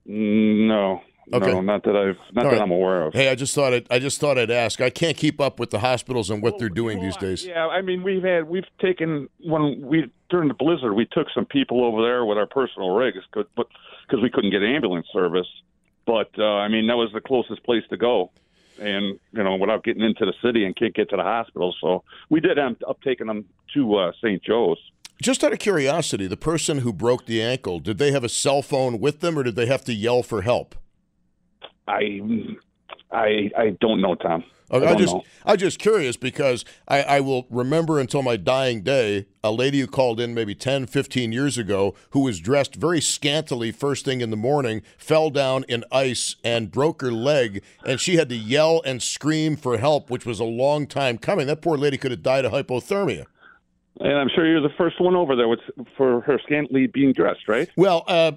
No. 0.04 1.02
Okay. 1.32 1.52
No, 1.52 1.60
not 1.60 1.82
that 1.84 1.96
I've 1.96 2.18
not 2.32 2.44
All 2.44 2.50
that 2.52 2.56
right. 2.56 2.62
I'm 2.62 2.70
aware 2.70 3.02
of. 3.02 3.14
Hey, 3.14 3.28
I 3.28 3.34
just 3.34 3.54
thought 3.54 3.72
it. 3.72 3.86
I 3.90 3.98
just 3.98 4.20
thought 4.20 4.38
I'd 4.38 4.50
ask. 4.50 4.80
I 4.80 4.90
can't 4.90 5.16
keep 5.16 5.40
up 5.40 5.58
with 5.58 5.70
the 5.70 5.80
hospitals 5.80 6.30
and 6.30 6.40
what 6.40 6.52
well, 6.52 6.60
they're 6.60 6.68
doing 6.68 6.98
well, 6.98 7.06
these 7.06 7.16
days. 7.16 7.44
Yeah, 7.44 7.66
I 7.66 7.82
mean, 7.82 8.04
we've 8.04 8.22
had 8.22 8.48
we've 8.48 8.66
taken 8.80 9.28
when 9.40 9.84
we 9.84 10.10
during 10.30 10.48
the 10.48 10.54
blizzard, 10.54 10.94
we 10.94 11.06
took 11.06 11.26
some 11.34 11.44
people 11.44 11.84
over 11.84 12.02
there 12.02 12.24
with 12.24 12.38
our 12.38 12.46
personal 12.46 12.90
rigs, 12.90 13.18
but 13.32 13.48
because 13.54 14.22
we 14.22 14.30
couldn't 14.30 14.50
get 14.50 14.62
ambulance 14.62 15.06
service. 15.12 15.48
But 16.06 16.30
uh, 16.38 16.44
I 16.44 16.68
mean, 16.68 16.86
that 16.86 16.96
was 16.96 17.10
the 17.12 17.20
closest 17.20 17.64
place 17.64 17.82
to 17.90 17.96
go, 17.96 18.30
and 18.78 19.18
you 19.32 19.42
know, 19.42 19.56
without 19.56 19.82
getting 19.82 20.04
into 20.04 20.24
the 20.24 20.34
city 20.40 20.64
and 20.64 20.76
can't 20.76 20.94
get 20.94 21.10
to 21.10 21.16
the 21.16 21.24
hospital, 21.24 21.74
so 21.80 22.04
we 22.30 22.38
did 22.38 22.58
end 22.58 22.76
up 22.88 23.00
taking 23.02 23.26
them 23.26 23.46
to 23.74 23.96
uh, 23.96 24.12
St. 24.22 24.42
Joe's. 24.44 24.78
Just 25.20 25.42
out 25.42 25.52
of 25.52 25.58
curiosity, 25.58 26.26
the 26.26 26.36
person 26.36 26.78
who 26.78 26.92
broke 26.92 27.26
the 27.26 27.42
ankle, 27.42 27.80
did 27.80 27.98
they 27.98 28.12
have 28.12 28.22
a 28.22 28.28
cell 28.28 28.62
phone 28.62 29.00
with 29.00 29.20
them, 29.20 29.36
or 29.36 29.42
did 29.42 29.56
they 29.56 29.66
have 29.66 29.82
to 29.84 29.94
yell 29.94 30.22
for 30.22 30.42
help? 30.42 30.76
I 31.86 32.20
I 33.10 33.50
I 33.56 33.70
don't 33.80 34.00
know, 34.00 34.14
Tom. 34.14 34.44
Okay, 34.70 34.86
I 34.86 34.92
I 34.92 34.94
just 34.96 35.14
know. 35.14 35.22
I'm 35.44 35.56
just 35.58 35.78
curious 35.78 36.16
because 36.16 36.64
I, 36.88 37.02
I 37.02 37.20
will 37.20 37.46
remember 37.50 38.00
until 38.00 38.22
my 38.22 38.36
dying 38.36 38.82
day 38.82 39.26
a 39.44 39.52
lady 39.52 39.78
who 39.78 39.86
called 39.86 40.18
in 40.18 40.34
maybe 40.34 40.56
10, 40.56 40.86
15 40.86 41.30
years 41.30 41.56
ago 41.56 41.94
who 42.10 42.20
was 42.20 42.40
dressed 42.40 42.74
very 42.74 43.00
scantily 43.00 43.70
first 43.70 44.04
thing 44.04 44.20
in 44.20 44.30
the 44.30 44.36
morning, 44.36 44.82
fell 44.98 45.30
down 45.30 45.64
in 45.68 45.84
ice 45.92 46.34
and 46.42 46.72
broke 46.72 47.00
her 47.00 47.12
leg, 47.12 47.62
and 47.84 48.00
she 48.00 48.16
had 48.16 48.28
to 48.28 48.36
yell 48.36 48.82
and 48.84 49.00
scream 49.00 49.54
for 49.56 49.78
help, 49.78 50.10
which 50.10 50.26
was 50.26 50.40
a 50.40 50.44
long 50.44 50.88
time 50.88 51.16
coming. 51.16 51.46
That 51.46 51.62
poor 51.62 51.78
lady 51.78 51.96
could 51.96 52.10
have 52.10 52.24
died 52.24 52.44
of 52.44 52.50
hypothermia. 52.50 53.26
And 53.98 54.12
I'm 54.12 54.28
sure 54.34 54.46
you're 54.46 54.60
the 54.60 54.74
first 54.76 55.00
one 55.00 55.16
over 55.16 55.34
there 55.34 55.48
with 55.48 55.60
for 55.96 56.20
her 56.22 56.38
scantily 56.44 56.86
being 56.86 57.12
dressed, 57.12 57.48
right? 57.48 57.68
Well, 57.76 58.04
uh, 58.06 58.32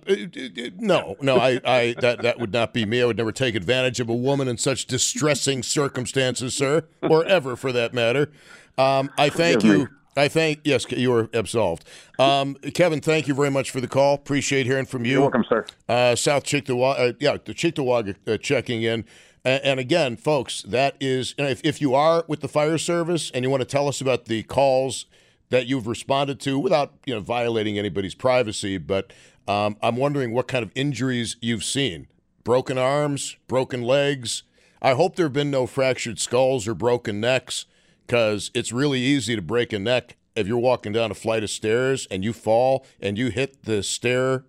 no, 0.77 1.17
no, 1.21 1.37
I, 1.37 1.59
I 1.65 1.95
that 1.99 2.21
that 2.21 2.39
would 2.39 2.53
not 2.53 2.73
be 2.73 2.85
me. 2.85 3.01
I 3.01 3.05
would 3.05 3.17
never 3.17 3.33
take 3.33 3.55
advantage 3.55 3.99
of 3.99 4.07
a 4.07 4.15
woman 4.15 4.47
in 4.47 4.57
such 4.57 4.85
distressing 4.85 5.61
circumstances, 5.63 6.55
sir, 6.55 6.83
or 7.01 7.25
ever 7.25 7.55
for 7.57 7.73
that 7.73 7.93
matter. 7.93 8.31
Um, 8.77 9.09
I 9.17 9.29
thank 9.29 9.63
you. 9.63 9.89
I 10.15 10.27
thank 10.27 10.61
yes, 10.63 10.89
you 10.91 11.13
are 11.13 11.29
absolved. 11.33 11.85
Um, 12.17 12.55
Kevin, 12.73 13.01
thank 13.01 13.27
you 13.27 13.33
very 13.33 13.51
much 13.51 13.71
for 13.71 13.79
the 13.81 13.87
call. 13.87 14.15
Appreciate 14.15 14.65
hearing 14.65 14.85
from 14.85 15.05
you. 15.05 15.11
You're 15.11 15.21
welcome, 15.21 15.45
sir. 15.47 15.65
Uh, 15.87 16.15
South 16.15 16.43
Chickasaw, 16.43 16.91
uh, 16.91 17.13
yeah, 17.19 17.37
the 17.43 17.53
Chickasaw 17.53 18.03
uh, 18.27 18.37
checking 18.37 18.81
in. 18.83 19.05
And, 19.45 19.63
and 19.63 19.79
again, 19.79 20.17
folks, 20.17 20.61
that 20.63 20.95
is, 20.99 21.35
if, 21.37 21.61
if 21.63 21.79
you 21.79 21.95
are 21.95 22.25
with 22.27 22.41
the 22.41 22.49
fire 22.49 22.77
service 22.77 23.31
and 23.31 23.43
you 23.43 23.49
want 23.49 23.61
to 23.61 23.67
tell 23.67 23.87
us 23.87 24.01
about 24.01 24.25
the 24.25 24.43
calls 24.43 25.05
that 25.49 25.67
you've 25.67 25.87
responded 25.87 26.39
to 26.41 26.59
without, 26.59 26.93
you 27.05 27.13
know, 27.13 27.21
violating 27.21 27.77
anybody's 27.77 28.15
privacy, 28.15 28.77
but 28.77 29.11
um, 29.47 29.77
I'm 29.81 29.95
wondering 29.95 30.31
what 30.31 30.47
kind 30.47 30.63
of 30.63 30.71
injuries 30.75 31.37
you've 31.41 31.63
seen: 31.63 32.07
broken 32.43 32.77
arms, 32.77 33.37
broken 33.47 33.81
legs. 33.81 34.43
I 34.81 34.93
hope 34.93 35.15
there 35.15 35.25
have 35.25 35.33
been 35.33 35.51
no 35.51 35.67
fractured 35.67 36.19
skulls 36.19 36.67
or 36.67 36.73
broken 36.73 37.19
necks, 37.19 37.65
because 38.05 38.49
it's 38.53 38.71
really 38.71 38.99
easy 38.99 39.35
to 39.35 39.41
break 39.41 39.73
a 39.73 39.79
neck 39.79 40.15
if 40.35 40.47
you're 40.47 40.57
walking 40.57 40.93
down 40.93 41.11
a 41.11 41.15
flight 41.15 41.43
of 41.43 41.49
stairs 41.49 42.07
and 42.09 42.23
you 42.23 42.31
fall 42.31 42.85
and 43.01 43.17
you 43.17 43.29
hit 43.29 43.63
the 43.63 43.83
stair 43.83 44.45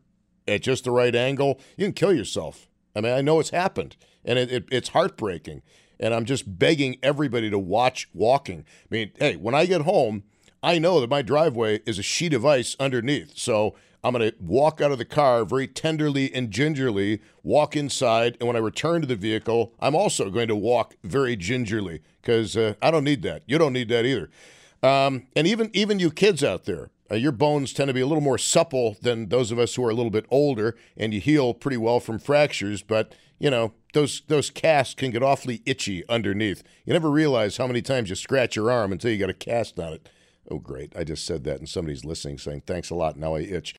at 0.47 0.63
just 0.63 0.85
the 0.85 0.91
right 0.91 1.15
angle, 1.15 1.61
you 1.77 1.87
can 1.87 1.93
kill 1.93 2.13
yourself. 2.13 2.69
I 2.95 3.01
mean, 3.01 3.13
I 3.13 3.21
know 3.23 3.41
it's 3.41 3.51
happened, 3.51 3.97
and 4.25 4.39
it, 4.39 4.53
it, 4.53 4.65
it's 4.71 4.91
heartbreaking. 4.91 5.63
And 5.99 6.15
I'm 6.15 6.25
just 6.25 6.59
begging 6.59 6.97
everybody 7.03 7.51
to 7.51 7.59
watch 7.59 8.09
walking. 8.15 8.65
I 8.85 8.95
mean, 8.95 9.13
hey, 9.19 9.37
when 9.37 9.55
I 9.55 9.67
get 9.67 9.83
home, 9.83 10.23
I 10.63 10.79
know 10.79 11.01
that 11.01 11.11
my 11.11 11.23
driveway 11.23 11.81
is 11.87 11.99
a 11.99 12.03
sheet 12.03 12.35
of 12.35 12.45
ice 12.45 12.77
underneath. 12.79 13.39
So 13.39 13.75
I'm 14.03 14.15
going 14.15 14.31
to 14.31 14.37
walk 14.41 14.81
out 14.81 14.93
of 14.93 14.99
the 14.99 15.05
car 15.05 15.45
very 15.45 15.67
tenderly 15.67 16.33
and 16.35 16.51
gingerly, 16.51 17.21
walk 17.43 17.77
inside. 17.77 18.37
And 18.41 18.47
when 18.47 18.57
I 18.57 18.61
return 18.61 19.01
to 19.03 19.07
the 19.07 19.17
vehicle, 19.17 19.75
I'm 19.81 19.95
also 19.95 20.31
going 20.31 20.49
to 20.49 20.57
walk 20.57 20.97
very 21.03 21.37
gingerly 21.37 22.03
because 22.21 22.57
uh, 22.57 22.75
I 22.81 22.91
don't 22.91 23.05
need 23.05 23.23
that. 23.23 23.43
You 23.47 23.59
don't 23.59 23.73
need 23.73 23.89
that 23.89 24.05
either. 24.05 24.31
Um, 24.83 25.27
and 25.37 25.47
even 25.47 25.71
even 25.75 25.99
you 25.99 26.11
kids 26.11 26.43
out 26.43 26.65
there, 26.65 26.91
uh, 27.11 27.15
your 27.15 27.33
bones 27.33 27.75
tend 27.75 27.89
to 27.89 27.95
be 27.95 28.01
a 28.01 28.07
little 28.07 28.23
more 28.23 28.39
supple 28.39 28.97
than 29.03 29.29
those 29.29 29.51
of 29.51 29.59
us 29.59 29.75
who 29.75 29.85
are 29.85 29.91
a 29.91 29.95
little 29.95 30.11
bit 30.11 30.25
older, 30.31 30.75
and 30.97 31.13
you 31.13 31.21
heal 31.21 31.53
pretty 31.53 31.77
well 31.77 32.01
from 32.01 32.19
fractures. 32.19 32.83
But 32.83 33.15
you 33.39 33.51
know 33.51 33.75
those 33.93 34.23
those 34.29 34.49
casts 34.49 34.95
can 34.95 35.11
get 35.11 35.23
awfully 35.23 35.61
itchy 35.67 36.09
underneath. 36.09 36.63
You 36.87 36.95
never 36.95 37.11
realize 37.11 37.59
how 37.59 37.67
many 37.67 37.83
times 37.83 38.09
you 38.09 38.15
scratch 38.17 38.57
your 38.57 38.71
arm 38.71 38.91
until 38.91 39.11
you 39.11 39.19
got 39.19 39.29
a 39.29 39.35
cast 39.35 39.79
on 39.79 39.93
it. 39.93 40.09
Oh, 40.49 40.59
great! 40.59 40.93
I 40.97 41.05
just 41.05 41.27
said 41.27 41.45
that, 41.45 41.59
and 41.59 41.69
somebody's 41.69 42.05
listening, 42.05 42.39
saying 42.39 42.63
thanks 42.67 42.91
a 42.91 42.95
lot. 42.95 43.17
Now 43.17 43.35
I 43.35 43.41
itch. 43.41 43.75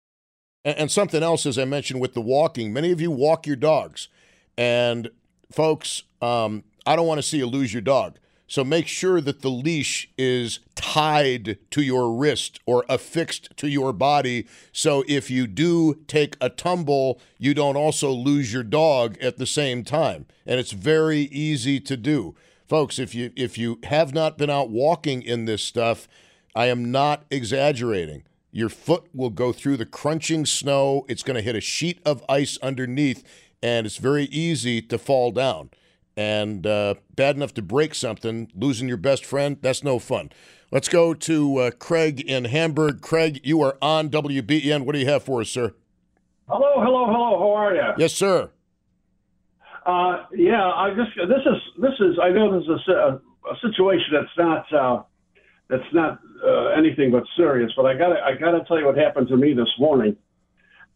And, 0.66 0.78
and 0.78 0.92
something 0.92 1.24
else, 1.24 1.46
as 1.46 1.58
I 1.58 1.66
mentioned 1.66 2.02
with 2.02 2.14
the 2.14 2.22
walking, 2.22 2.74
many 2.74 2.92
of 2.92 3.00
you 3.00 3.12
walk 3.12 3.48
your 3.48 3.56
dogs, 3.56 4.10
and 4.58 5.10
folks, 5.52 6.04
um, 6.22 6.64
I 6.86 6.96
don't 6.96 7.08
want 7.08 7.20
to 7.20 7.28
see 7.28 7.38
you 7.38 7.46
lose 7.46 7.74
your 7.74 7.82
dog. 7.82 8.18
So 8.52 8.66
make 8.66 8.88
sure 8.88 9.22
that 9.22 9.44
the 9.44 9.50
leash 9.50 10.10
is 10.18 10.60
tied 10.76 11.58
to 11.72 11.82
your 11.82 12.14
wrist 12.14 12.60
or 12.66 12.84
affixed 12.90 13.56
to 13.56 13.70
your 13.70 13.94
body. 13.94 14.46
So 14.74 15.06
if 15.08 15.32
you 15.32 15.48
do 15.48 16.02
take 16.06 16.36
a 16.42 16.50
tumble, 16.50 17.22
you 17.38 17.54
don't 17.54 17.78
also 17.78 18.12
lose 18.12 18.52
your 18.52 18.64
dog 18.64 19.18
at 19.22 19.38
the 19.38 19.46
same 19.46 19.86
time. 19.86 20.26
And 20.46 20.60
it's 20.60 20.74
very 20.74 21.22
easy 21.32 21.80
to 21.80 21.96
do. 21.96 22.36
Folks, 22.68 23.00
if 23.00 23.16
you 23.16 23.32
if 23.38 23.58
you 23.58 23.80
have 23.84 24.14
not 24.14 24.38
been 24.38 24.50
out 24.50 24.70
walking 24.70 25.22
in 25.22 25.46
this 25.46 25.64
stuff, 25.64 26.10
I 26.56 26.68
am 26.68 26.92
not 26.92 27.26
exaggerating. 27.30 28.24
Your 28.52 28.70
foot 28.70 29.06
will 29.14 29.30
go 29.30 29.52
through 29.52 29.78
the 29.78 29.86
crunching 29.86 30.46
snow. 30.46 31.06
It's 31.08 31.24
going 31.24 31.36
to 31.36 31.42
hit 31.42 31.56
a 31.56 31.62
sheet 31.62 32.02
of 32.06 32.24
ice 32.28 32.58
underneath, 32.62 33.24
and 33.64 33.86
it's 33.86 33.98
very 33.98 34.26
easy 34.26 34.82
to 34.82 34.98
fall 34.98 35.32
down 35.32 35.70
and 36.18 36.68
uh, 36.68 36.96
bad 37.16 37.36
enough 37.36 37.54
to 37.56 37.62
break 37.62 37.96
something, 37.96 38.52
losing 38.56 38.88
your 38.88 38.98
best 38.98 39.26
friend, 39.26 39.58
that's 39.62 39.84
no 39.84 40.00
fun. 40.00 40.32
Let's 40.72 40.88
go 40.88 41.14
to 41.14 41.58
uh, 41.58 41.72
Craig 41.72 42.22
in 42.22 42.46
Hamburg. 42.46 43.02
Craig, 43.02 43.42
you 43.44 43.62
are 43.62 43.78
on 43.82 44.10
WBEN. 44.10 44.86
What 44.86 44.94
do 44.94 45.00
you 45.00 45.08
have 45.08 45.24
for 45.24 45.42
us, 45.42 45.50
sir? 45.50 45.74
Hello, 46.48 46.74
hello, 46.76 47.06
hello. 47.06 47.40
How 47.40 47.54
are 47.54 47.76
you? 47.76 47.94
Yes, 47.98 48.14
sir. 48.14 48.52
Uh, 49.86 50.26
yeah, 50.36 50.64
I 50.64 50.94
just 50.96 51.10
this 51.16 51.42
is 51.46 51.82
this 51.82 51.94
is 52.00 52.20
I 52.22 52.30
know 52.30 52.60
this 52.60 52.68
is 52.68 52.88
a, 52.88 53.20
a 53.50 53.56
situation 53.62 54.08
that's 54.14 54.38
not 54.38 54.74
uh, 54.74 55.04
that's 55.72 55.94
not 55.94 56.20
uh, 56.46 56.66
anything 56.78 57.12
but 57.12 57.24
serious, 57.38 57.72
but 57.78 57.86
I 57.86 57.96
got 57.96 58.12
I 58.22 58.36
got 58.36 58.52
to 58.52 58.64
tell 58.66 58.78
you 58.78 58.86
what 58.86 58.98
happened 58.98 59.30
to 59.30 59.38
me 59.38 59.54
this 59.54 59.70
morning 59.80 60.18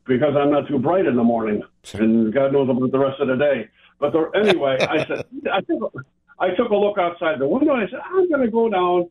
because 0.06 0.36
I'm 0.38 0.52
not 0.52 0.68
too 0.68 0.78
bright 0.78 1.06
in 1.06 1.16
the 1.16 1.24
morning, 1.24 1.64
and 1.94 2.34
God 2.34 2.52
knows 2.52 2.70
about 2.70 2.92
the 2.92 3.00
rest 3.00 3.22
of 3.22 3.30
the 3.30 3.38
day. 3.38 3.70
But 4.00 4.12
the, 4.12 4.30
anyway, 4.36 4.78
I 4.82 5.06
said 5.08 5.26
I 5.52 5.62
took 5.62 5.94
I 6.40 6.50
took 6.50 6.70
a 6.72 6.76
look 6.76 6.98
outside 6.98 7.40
the 7.40 7.48
window. 7.48 7.74
and 7.74 7.88
I 7.88 7.90
said 7.90 8.00
I'm 8.06 8.30
going 8.30 8.42
to 8.42 8.52
go 8.52 8.68
down 8.68 9.10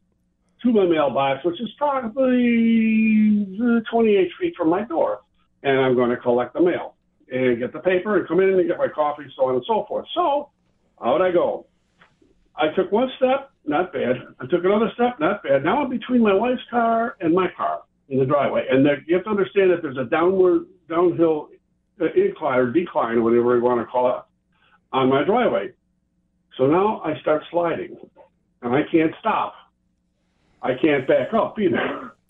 to 0.63 0.73
my 0.73 0.85
mailbox, 0.85 1.43
which 1.47 1.61
is 1.61 1.71
probably 1.79 3.47
uh, 3.59 3.81
28 3.91 4.29
feet 4.39 4.55
from 4.57 4.69
my 4.69 4.83
door, 4.83 5.21
and 5.63 5.81
I'm 5.81 5.95
going 5.95 6.11
to 6.11 6.19
collect 6.19 6.53
the 6.53 6.61
mail 6.61 6.95
and 7.33 7.59
get 7.59 7.73
the 7.73 7.81
paper 7.81 8.19
and 8.19 8.29
come 8.29 8.41
in 8.41 8.51
and 8.51 8.69
get 8.69 8.77
my 8.77 8.89
coffee, 8.89 9.25
so 9.35 9.49
on 9.49 9.55
and 9.55 9.65
so 9.67 9.87
forth. 9.89 10.07
So 10.15 10.51
out 11.03 11.23
I 11.23 11.33
go. 11.33 11.67
I 12.57 12.69
took 12.77 12.93
one 12.93 13.11
step, 13.17 13.51
not 13.67 13.93
bad. 13.93 14.17
I 14.41 14.47
took 14.47 14.65
another 14.65 14.91
step, 14.95 15.19
not 15.19 15.43
bad. 15.43 15.65
Now 15.65 15.83
I'm 15.83 15.91
between 15.91 16.23
my 16.23 16.35
wife's 16.35 16.63
car 16.71 17.17
and 17.21 17.35
my 17.35 17.49
car 17.57 17.83
in 18.09 18.19
the 18.19 18.27
driveway, 18.27 18.67
and 18.71 18.85
there, 18.85 19.03
you 19.07 19.15
have 19.17 19.25
to 19.25 19.31
understand 19.31 19.71
that 19.71 19.83
there's 19.83 19.97
a 19.97 20.05
downward, 20.05 20.67
downhill 20.89 21.49
uh, 22.01 22.07
incline 22.15 22.59
or 22.59 22.71
decline, 22.71 23.23
whatever 23.23 23.57
you 23.57 23.63
want 23.63 23.81
to 23.81 23.87
call 23.87 24.09
it, 24.11 24.23
on 24.93 25.09
my 25.09 25.25
driveway. 25.25 25.71
So 26.59 26.67
now 26.67 27.01
I 27.05 27.19
start 27.21 27.43
sliding, 27.51 27.97
and 28.63 28.75
I 28.75 28.83
can't 28.91 29.13
stop. 29.21 29.55
I 30.63 30.73
can't 30.81 31.07
back 31.07 31.35
up 31.35 31.59
either. 31.59 32.13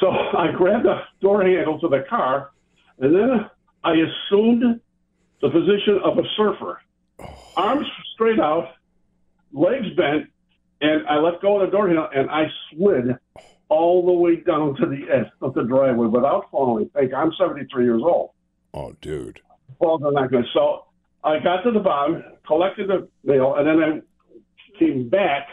So 0.00 0.10
I 0.38 0.52
grabbed 0.52 0.84
the 0.84 0.98
door 1.22 1.42
handle 1.42 1.78
to 1.80 1.88
the 1.88 2.04
car, 2.08 2.50
and 2.98 3.14
then 3.14 3.50
I 3.84 3.92
assumed 3.92 4.80
the 5.40 5.48
position 5.48 6.00
of 6.04 6.18
a 6.18 6.22
surfer. 6.36 6.80
Arms 7.56 7.86
straight 8.14 8.40
out, 8.40 8.68
legs 9.56 9.88
bent, 9.96 10.26
and 10.80 11.06
I 11.08 11.16
let 11.16 11.40
go 11.40 11.60
of 11.60 11.68
the 11.68 11.76
door 11.76 11.88
handle, 11.88 12.08
and 12.14 12.30
I 12.30 12.44
slid 12.70 13.16
all 13.68 14.06
the 14.06 14.12
way 14.12 14.36
down 14.36 14.76
to 14.76 14.86
the 14.86 15.12
edge 15.12 15.26
of 15.40 15.54
the 15.54 15.64
driveway 15.64 16.06
without 16.06 16.50
falling. 16.50 16.88
Think 16.90 17.12
I'm 17.14 17.32
73 17.38 17.84
years 17.84 18.02
old. 18.04 18.30
Oh, 18.74 18.94
dude. 19.00 19.40
Falls 19.78 20.02
are 20.04 20.12
not 20.12 20.30
good. 20.30 20.44
So 20.54 20.84
I 21.24 21.38
got 21.40 21.62
to 21.62 21.72
the 21.72 21.80
bottom, 21.80 22.22
collected 22.46 22.88
the 22.88 23.08
mail, 23.24 23.54
and 23.56 23.66
then 23.66 23.82
I 23.82 24.78
came 24.78 25.08
back 25.08 25.48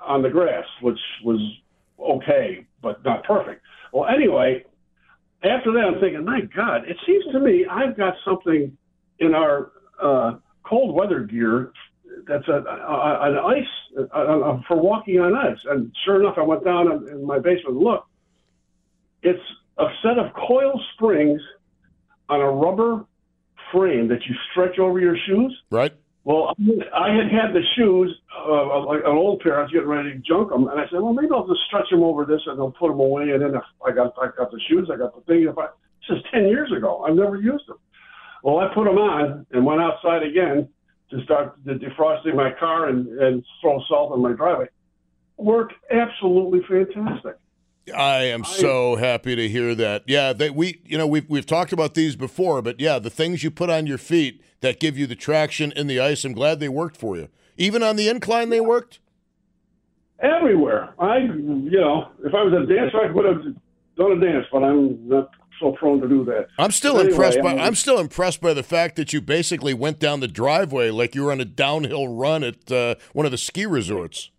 on 0.00 0.22
the 0.22 0.28
grass, 0.28 0.64
which 0.82 0.98
was 1.24 1.40
okay, 1.98 2.66
but 2.82 3.02
not 3.04 3.24
perfect. 3.24 3.62
Well, 3.92 4.08
anyway, 4.08 4.64
after 5.42 5.72
that, 5.72 5.80
I'm 5.80 6.00
thinking, 6.00 6.24
my 6.24 6.40
God, 6.54 6.88
it 6.88 6.96
seems 7.06 7.24
to 7.32 7.40
me 7.40 7.66
I've 7.68 7.96
got 7.96 8.14
something 8.24 8.76
in 9.18 9.34
our 9.34 9.72
uh, 10.00 10.34
cold 10.64 10.94
weather 10.94 11.20
gear 11.20 11.72
that's 12.26 12.46
a, 12.48 12.52
a, 12.52 13.18
an 13.28 13.38
ice 13.38 13.64
uh, 13.98 14.18
uh, 14.18 14.60
for 14.66 14.76
walking 14.76 15.20
on 15.20 15.34
ice. 15.34 15.58
And 15.68 15.92
sure 16.04 16.20
enough, 16.20 16.36
I 16.38 16.42
went 16.42 16.64
down 16.64 16.90
in, 16.90 17.08
in 17.08 17.26
my 17.26 17.38
basement 17.38 17.76
and 17.76 17.78
looked. 17.78 18.08
It's 19.22 19.42
a 19.78 19.86
set 20.02 20.18
of 20.18 20.32
coil 20.34 20.80
springs 20.94 21.40
on 22.28 22.40
a 22.40 22.50
rubber 22.50 23.04
frame 23.72 24.08
that 24.08 24.24
you 24.28 24.34
stretch 24.50 24.78
over 24.78 25.00
your 25.00 25.16
shoes. 25.26 25.56
Right? 25.70 25.92
Well, 26.24 26.56
I 26.92 27.14
had 27.14 27.30
had 27.30 27.54
the 27.54 27.62
shoes, 27.76 28.12
uh, 28.48 28.84
like 28.84 29.00
an 29.04 29.16
old 29.16 29.40
pair. 29.40 29.60
I 29.60 29.62
was 29.62 29.70
getting 29.70 29.88
ready 29.88 30.12
to 30.12 30.18
junk 30.18 30.50
them, 30.50 30.66
and 30.66 30.80
I 30.80 30.84
said, 30.90 31.00
"Well, 31.00 31.12
maybe 31.12 31.28
I'll 31.32 31.46
just 31.46 31.60
stretch 31.68 31.88
them 31.88 32.02
over 32.02 32.24
this, 32.24 32.40
and 32.46 32.58
I'll 32.58 32.72
put 32.72 32.88
them 32.88 32.98
away." 32.98 33.30
And 33.30 33.42
then 33.42 33.54
if 33.54 33.62
I 33.86 33.92
got, 33.92 34.12
I 34.20 34.30
got 34.36 34.50
the 34.50 34.60
shoes, 34.68 34.90
I 34.92 34.96
got 34.96 35.14
the 35.14 35.20
thing. 35.20 35.46
If 35.48 35.56
I, 35.56 35.68
this 36.08 36.18
is 36.18 36.24
ten 36.32 36.48
years 36.48 36.72
ago. 36.76 37.04
I've 37.06 37.14
never 37.14 37.36
used 37.36 37.68
them. 37.68 37.78
Well, 38.42 38.58
I 38.58 38.74
put 38.74 38.86
them 38.86 38.98
on 38.98 39.46
and 39.52 39.64
went 39.64 39.80
outside 39.80 40.24
again 40.24 40.68
to 41.10 41.22
start 41.24 41.56
the 41.64 41.72
defrosting 41.72 42.34
my 42.34 42.52
car 42.58 42.88
and, 42.88 43.06
and 43.18 43.44
throw 43.60 43.80
salt 43.88 44.12
on 44.12 44.22
my 44.22 44.32
driveway. 44.32 44.68
Worked 45.36 45.74
absolutely 45.90 46.60
fantastic. 46.68 47.36
I 47.94 48.24
am 48.24 48.42
so 48.44 48.96
happy 48.96 49.36
to 49.36 49.48
hear 49.48 49.74
that. 49.76 50.02
Yeah, 50.06 50.32
they, 50.32 50.50
we 50.50 50.80
you 50.84 50.98
know 50.98 51.06
we've 51.06 51.28
we've 51.28 51.46
talked 51.46 51.72
about 51.72 51.94
these 51.94 52.16
before, 52.16 52.60
but 52.60 52.80
yeah, 52.80 52.98
the 52.98 53.10
things 53.10 53.44
you 53.44 53.50
put 53.50 53.70
on 53.70 53.86
your 53.86 53.98
feet 53.98 54.42
that 54.60 54.80
give 54.80 54.98
you 54.98 55.06
the 55.06 55.14
traction 55.14 55.72
in 55.72 55.86
the 55.86 56.00
ice. 56.00 56.24
I'm 56.24 56.32
glad 56.32 56.58
they 56.58 56.68
worked 56.68 56.96
for 56.96 57.16
you. 57.16 57.28
Even 57.56 57.82
on 57.82 57.96
the 57.96 58.08
incline, 58.08 58.50
they 58.50 58.60
worked. 58.60 58.98
Everywhere. 60.18 60.94
I, 60.98 61.18
you 61.18 61.70
know, 61.70 62.08
if 62.24 62.34
I 62.34 62.42
was 62.42 62.52
a 62.52 62.66
dancer, 62.66 62.98
I 62.98 63.10
would 63.12 63.24
have 63.24 63.54
done 63.96 64.12
a 64.12 64.20
dance, 64.20 64.46
but 64.50 64.64
I'm 64.64 65.08
not 65.08 65.30
so 65.60 65.72
prone 65.72 66.00
to 66.00 66.08
do 66.08 66.24
that. 66.24 66.48
I'm 66.58 66.70
still 66.70 66.96
Anyway, 66.98 67.10
impressed 67.12 67.40
by 67.42 67.52
um, 67.52 67.58
I'm 67.60 67.74
still 67.74 67.98
impressed 67.98 68.40
by 68.40 68.54
the 68.54 68.62
fact 68.62 68.96
that 68.96 69.12
you 69.12 69.20
basically 69.20 69.74
went 69.74 69.98
down 69.98 70.20
the 70.20 70.28
driveway 70.28 70.90
like 70.90 71.14
you 71.14 71.24
were 71.24 71.32
on 71.32 71.40
a 71.40 71.44
downhill 71.44 72.08
run 72.08 72.42
at 72.44 72.70
uh, 72.70 72.94
one 73.12 73.24
of 73.26 73.32
the 73.32 73.38
ski 73.38 73.66
resorts. 73.66 74.30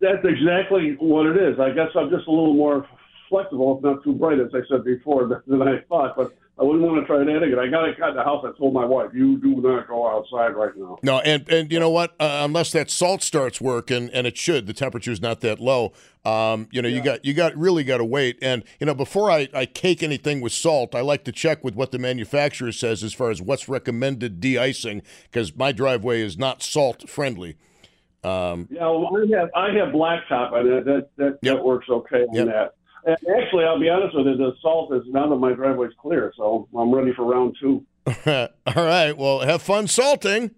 That's 0.00 0.24
exactly 0.24 0.96
what 1.00 1.26
it 1.26 1.36
is. 1.36 1.58
I 1.58 1.70
guess 1.70 1.88
I'm 1.96 2.10
just 2.10 2.26
a 2.28 2.30
little 2.30 2.54
more 2.54 2.86
flexible, 3.28 3.76
if 3.78 3.84
not 3.84 4.02
too 4.04 4.12
bright, 4.14 4.38
as 4.38 4.48
I 4.54 4.60
said 4.70 4.84
before, 4.84 5.26
than- 5.26 5.42
than 5.46 5.62
I 5.66 5.80
thought. 5.88 6.16
But 6.16 6.32
I 6.60 6.64
wouldn't 6.64 6.82
want 6.84 7.00
to 7.00 7.06
try 7.06 7.18
that 7.18 7.28
again. 7.28 7.58
I 7.58 7.68
got 7.68 7.96
got 7.98 8.10
in 8.10 8.16
the 8.16 8.24
house. 8.24 8.44
I 8.44 8.50
told 8.58 8.74
my 8.74 8.84
wife, 8.84 9.10
"You 9.14 9.38
do 9.38 9.60
not 9.60 9.86
go 9.86 10.08
outside 10.08 10.56
right 10.56 10.72
now." 10.76 10.98
No, 11.04 11.20
and 11.20 11.48
and 11.48 11.70
you 11.70 11.78
know 11.78 11.90
what? 11.90 12.14
Uh, 12.18 12.40
unless 12.42 12.72
that 12.72 12.90
salt 12.90 13.22
starts 13.22 13.60
working, 13.60 14.10
and 14.12 14.26
it 14.26 14.36
should, 14.36 14.66
the 14.66 14.72
temperature's 14.72 15.22
not 15.22 15.40
that 15.42 15.60
low. 15.60 15.92
Um, 16.24 16.66
you 16.72 16.82
know, 16.82 16.88
you 16.88 17.00
got 17.00 17.24
you 17.24 17.32
got 17.32 17.56
really 17.56 17.84
got 17.84 17.98
to 17.98 18.04
wait. 18.04 18.38
And 18.42 18.64
you 18.80 18.86
know, 18.86 18.94
before 18.94 19.30
I, 19.30 19.48
I 19.54 19.66
cake 19.66 20.02
anything 20.02 20.40
with 20.40 20.52
salt, 20.52 20.96
I 20.96 21.00
like 21.00 21.22
to 21.24 21.32
check 21.32 21.62
with 21.62 21.76
what 21.76 21.92
the 21.92 21.98
manufacturer 21.98 22.72
says 22.72 23.04
as 23.04 23.14
far 23.14 23.30
as 23.30 23.40
what's 23.40 23.68
recommended 23.68 24.40
de-icing, 24.40 25.02
because 25.30 25.54
my 25.54 25.70
driveway 25.70 26.22
is 26.22 26.36
not 26.36 26.62
salt 26.62 27.08
friendly. 27.08 27.56
Um, 28.24 28.66
Yeah, 28.68 28.80
well, 28.90 29.10
I 29.16 29.38
have 29.38 29.50
I 29.54 29.70
have 29.78 29.94
blacktop, 29.94 30.52
and 30.54 30.68
that 30.68 30.84
that 30.86 31.08
that, 31.18 31.38
Yep. 31.40 31.56
that 31.58 31.64
works 31.64 31.88
okay 31.88 32.22
on 32.24 32.34
Yep. 32.34 32.46
that. 32.46 32.74
Actually, 33.06 33.64
I'll 33.64 33.80
be 33.80 33.88
honest 33.88 34.14
with 34.16 34.26
you, 34.26 34.36
the 34.36 34.54
salt 34.60 34.92
is 34.94 35.02
now 35.08 35.28
that 35.28 35.36
my 35.36 35.52
driveway's 35.52 35.92
clear, 36.00 36.32
so 36.36 36.68
I'm 36.76 36.92
ready 36.92 37.12
for 37.12 37.24
round 37.24 37.56
two. 37.60 37.84
all 38.26 38.48
right. 38.74 39.16
Well, 39.16 39.40
have 39.40 39.62
fun 39.62 39.86
salting. 39.86 40.50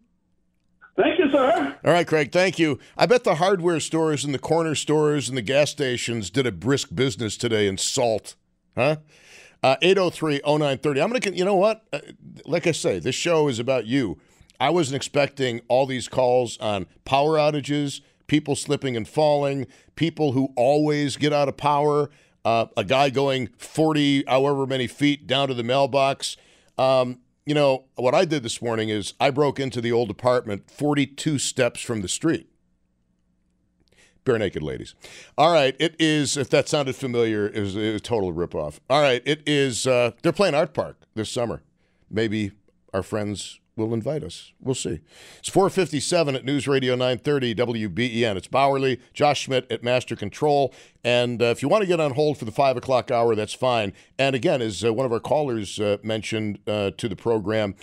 Thank 0.97 1.19
you, 1.19 1.31
sir. 1.31 1.77
All 1.85 1.93
right, 1.93 2.07
Craig, 2.07 2.31
thank 2.33 2.59
you. 2.59 2.79
I 2.97 3.07
bet 3.07 3.25
the 3.25 3.37
hardware 3.37 3.81
stores 3.81 4.25
and 4.25 4.35
the 4.35 4.39
corner 4.39 4.75
stores 4.75 5.29
and 5.29 5.39
the 5.39 5.43
gas 5.43 5.71
stations 5.71 6.31
did 6.31 6.47
a 6.47 6.53
brisk 6.53 6.95
business 6.95 7.37
today 7.37 7.67
in 7.67 7.79
salt, 7.79 8.35
huh? 8.77 8.97
Uh, 9.63 9.77
803 9.83 10.41
0930. 10.45 11.01
I'm 11.01 11.11
going 11.11 11.21
to, 11.21 11.37
you 11.37 11.45
know 11.45 11.55
what? 11.55 11.85
Uh, 11.93 12.01
like 12.45 12.67
I 12.67 12.73
say, 12.73 12.99
this 12.99 13.15
show 13.15 13.49
is 13.49 13.59
about 13.59 13.87
you. 13.87 14.19
I 14.59 14.71
wasn't 14.71 14.97
expecting 14.97 15.61
all 15.69 15.87
these 15.87 16.09
calls 16.09 16.59
on 16.59 16.87
power 17.05 17.37
outages, 17.37 18.01
people 18.27 18.55
slipping 18.57 18.97
and 18.97 19.09
falling, 19.09 19.67
people 19.97 20.33
who 20.33 20.53
always 20.57 21.17
get 21.17 21.33
out 21.33 21.49
of 21.49 21.57
power, 21.57 22.11
uh, 22.45 22.67
a 22.77 22.85
guy 22.85 23.11
going 23.11 23.49
40, 23.59 24.25
however 24.27 24.67
many 24.67 24.87
feet 24.87 25.27
down 25.27 25.49
to 25.49 25.55
the 25.55 25.63
mailbox. 25.63 26.37
Um, 26.79 27.21
you 27.47 27.55
know, 27.55 27.85
what 27.97 28.15
I 28.15 28.25
did 28.25 28.43
this 28.43 28.63
morning 28.63 28.89
is 28.89 29.15
I 29.19 29.31
broke 29.31 29.59
into 29.59 29.81
the 29.81 29.93
old 29.93 30.11
apartment 30.11 30.71
42 30.71 31.39
steps 31.39 31.81
from 31.81 32.03
the 32.03 32.09
street. 32.09 32.49
Barenaked 34.25 34.63
Ladies. 34.63 34.95
All 35.39 35.53
right, 35.53 35.75
it 35.81 35.97
is, 35.99 36.37
if 36.37 36.51
that 36.51 36.69
sounded 36.69 36.95
familiar, 36.95 37.49
it 37.49 37.61
was 37.61 37.75
a 37.75 37.99
total 37.99 38.33
ripoff. 38.33 38.79
All 38.89 39.01
right, 39.01 39.23
it 39.25 39.43
is, 39.47 39.87
uh, 39.87 40.13
they're 40.23 40.33
playing 40.33 40.55
Artpark 40.55 40.97
this 41.15 41.31
summer. 41.31 41.63
Maybe 42.11 42.53
our 42.93 43.03
friends 43.03 43.61
will 43.81 43.95
invite 43.95 44.23
us. 44.23 44.53
We'll 44.61 44.75
see. 44.75 45.01
It's 45.39 45.49
457 45.49 46.35
at 46.35 46.45
News 46.45 46.69
Radio 46.69 46.95
930 46.95 47.55
WBEN. 47.55 48.37
It's 48.37 48.49
Bowerly, 48.49 49.01
Josh 49.13 49.43
Schmidt 49.43 49.71
at 49.71 49.83
Master 49.83 50.15
Control. 50.15 50.73
And 51.03 51.43
uh, 51.43 51.47
if 51.47 51.63
you 51.63 51.69
want 51.69 51.83
to 51.83 51.89
get 51.89 52.01
on 52.01 52.13
hold 52.13 52.39
for 52.39 52.45
the 52.45 52.53
5 52.53 52.77
o'clock 52.77 53.11
hour, 53.11 53.35
that's 53.35 53.55
fine. 53.55 53.93
And 54.19 54.37
again, 54.37 54.63
as 54.63 54.85
uh, 54.85 54.93
one 54.93 55.07
of 55.07 55.13
our 55.13 55.21
callers 55.21 55.81
uh, 55.81 55.97
mentioned 56.03 56.59
uh, 56.67 56.93
to 56.97 57.09
the 57.09 57.17
program, 57.17 57.75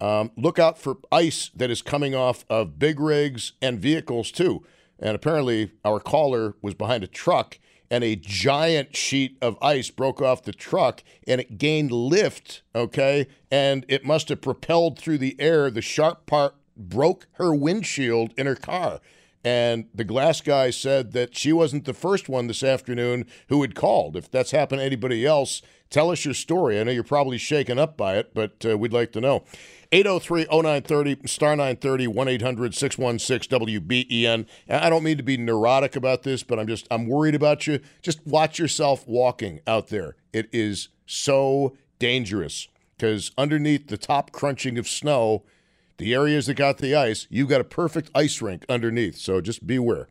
um, 0.00 0.32
look 0.36 0.58
out 0.58 0.78
for 0.78 0.98
ice 1.10 1.50
that 1.54 1.70
is 1.70 1.80
coming 1.80 2.14
off 2.14 2.44
of 2.50 2.78
big 2.78 3.00
rigs 3.00 3.52
and 3.62 3.78
vehicles 3.78 4.30
too. 4.30 4.64
And 4.98 5.14
apparently, 5.14 5.72
our 5.84 6.00
caller 6.00 6.54
was 6.62 6.74
behind 6.74 7.04
a 7.04 7.06
truck, 7.06 7.58
and 7.94 8.02
a 8.02 8.16
giant 8.16 8.96
sheet 8.96 9.38
of 9.40 9.56
ice 9.62 9.88
broke 9.88 10.20
off 10.20 10.42
the 10.42 10.52
truck, 10.52 11.04
and 11.28 11.40
it 11.40 11.58
gained 11.58 11.92
lift. 11.92 12.62
Okay, 12.74 13.28
and 13.52 13.86
it 13.88 14.04
must 14.04 14.30
have 14.30 14.40
propelled 14.40 14.98
through 14.98 15.18
the 15.18 15.36
air. 15.38 15.70
The 15.70 15.80
sharp 15.80 16.26
part 16.26 16.56
broke 16.76 17.28
her 17.34 17.54
windshield 17.54 18.34
in 18.36 18.48
her 18.48 18.56
car. 18.56 19.00
And 19.44 19.86
the 19.94 20.02
glass 20.02 20.40
guy 20.40 20.70
said 20.70 21.12
that 21.12 21.36
she 21.36 21.52
wasn't 21.52 21.84
the 21.84 21.94
first 21.94 22.28
one 22.28 22.48
this 22.48 22.64
afternoon 22.64 23.26
who 23.48 23.62
had 23.62 23.76
called. 23.76 24.16
If 24.16 24.28
that's 24.28 24.50
happened 24.50 24.80
to 24.80 24.84
anybody 24.84 25.24
else, 25.24 25.62
tell 25.90 26.10
us 26.10 26.24
your 26.24 26.34
story. 26.34 26.78
I 26.78 26.84
know 26.84 26.92
you're 26.92 27.04
probably 27.04 27.38
shaken 27.38 27.78
up 27.78 27.96
by 27.96 28.16
it, 28.16 28.34
but 28.34 28.64
uh, 28.64 28.76
we'd 28.76 28.92
like 28.92 29.12
to 29.12 29.20
know. 29.20 29.44
803 29.92 30.46
0930, 30.50 31.26
star 31.26 31.50
930, 31.56 32.06
1 32.08 32.28
800 32.28 32.74
616 32.74 33.60
WBEN. 33.60 34.46
I 34.68 34.90
don't 34.90 35.04
mean 35.04 35.16
to 35.16 35.22
be 35.22 35.36
neurotic 35.36 35.94
about 35.94 36.24
this, 36.24 36.42
but 36.42 36.58
I'm 36.58 36.66
just, 36.66 36.88
I'm 36.90 37.06
worried 37.06 37.34
about 37.34 37.66
you. 37.66 37.80
Just 38.02 38.26
watch 38.26 38.58
yourself 38.58 39.06
walking 39.06 39.60
out 39.66 39.88
there. 39.88 40.16
It 40.32 40.48
is 40.52 40.88
so 41.06 41.76
dangerous 41.98 42.68
because 42.96 43.30
underneath 43.38 43.88
the 43.88 43.96
top 43.96 44.32
crunching 44.32 44.78
of 44.78 44.88
snow, 44.88 45.44
the 45.98 46.12
areas 46.12 46.46
that 46.46 46.54
got 46.54 46.78
the 46.78 46.94
ice, 46.94 47.26
you've 47.30 47.48
got 47.48 47.60
a 47.60 47.64
perfect 47.64 48.10
ice 48.14 48.42
rink 48.42 48.64
underneath. 48.68 49.16
So 49.16 49.40
just 49.40 49.66
beware. 49.66 50.08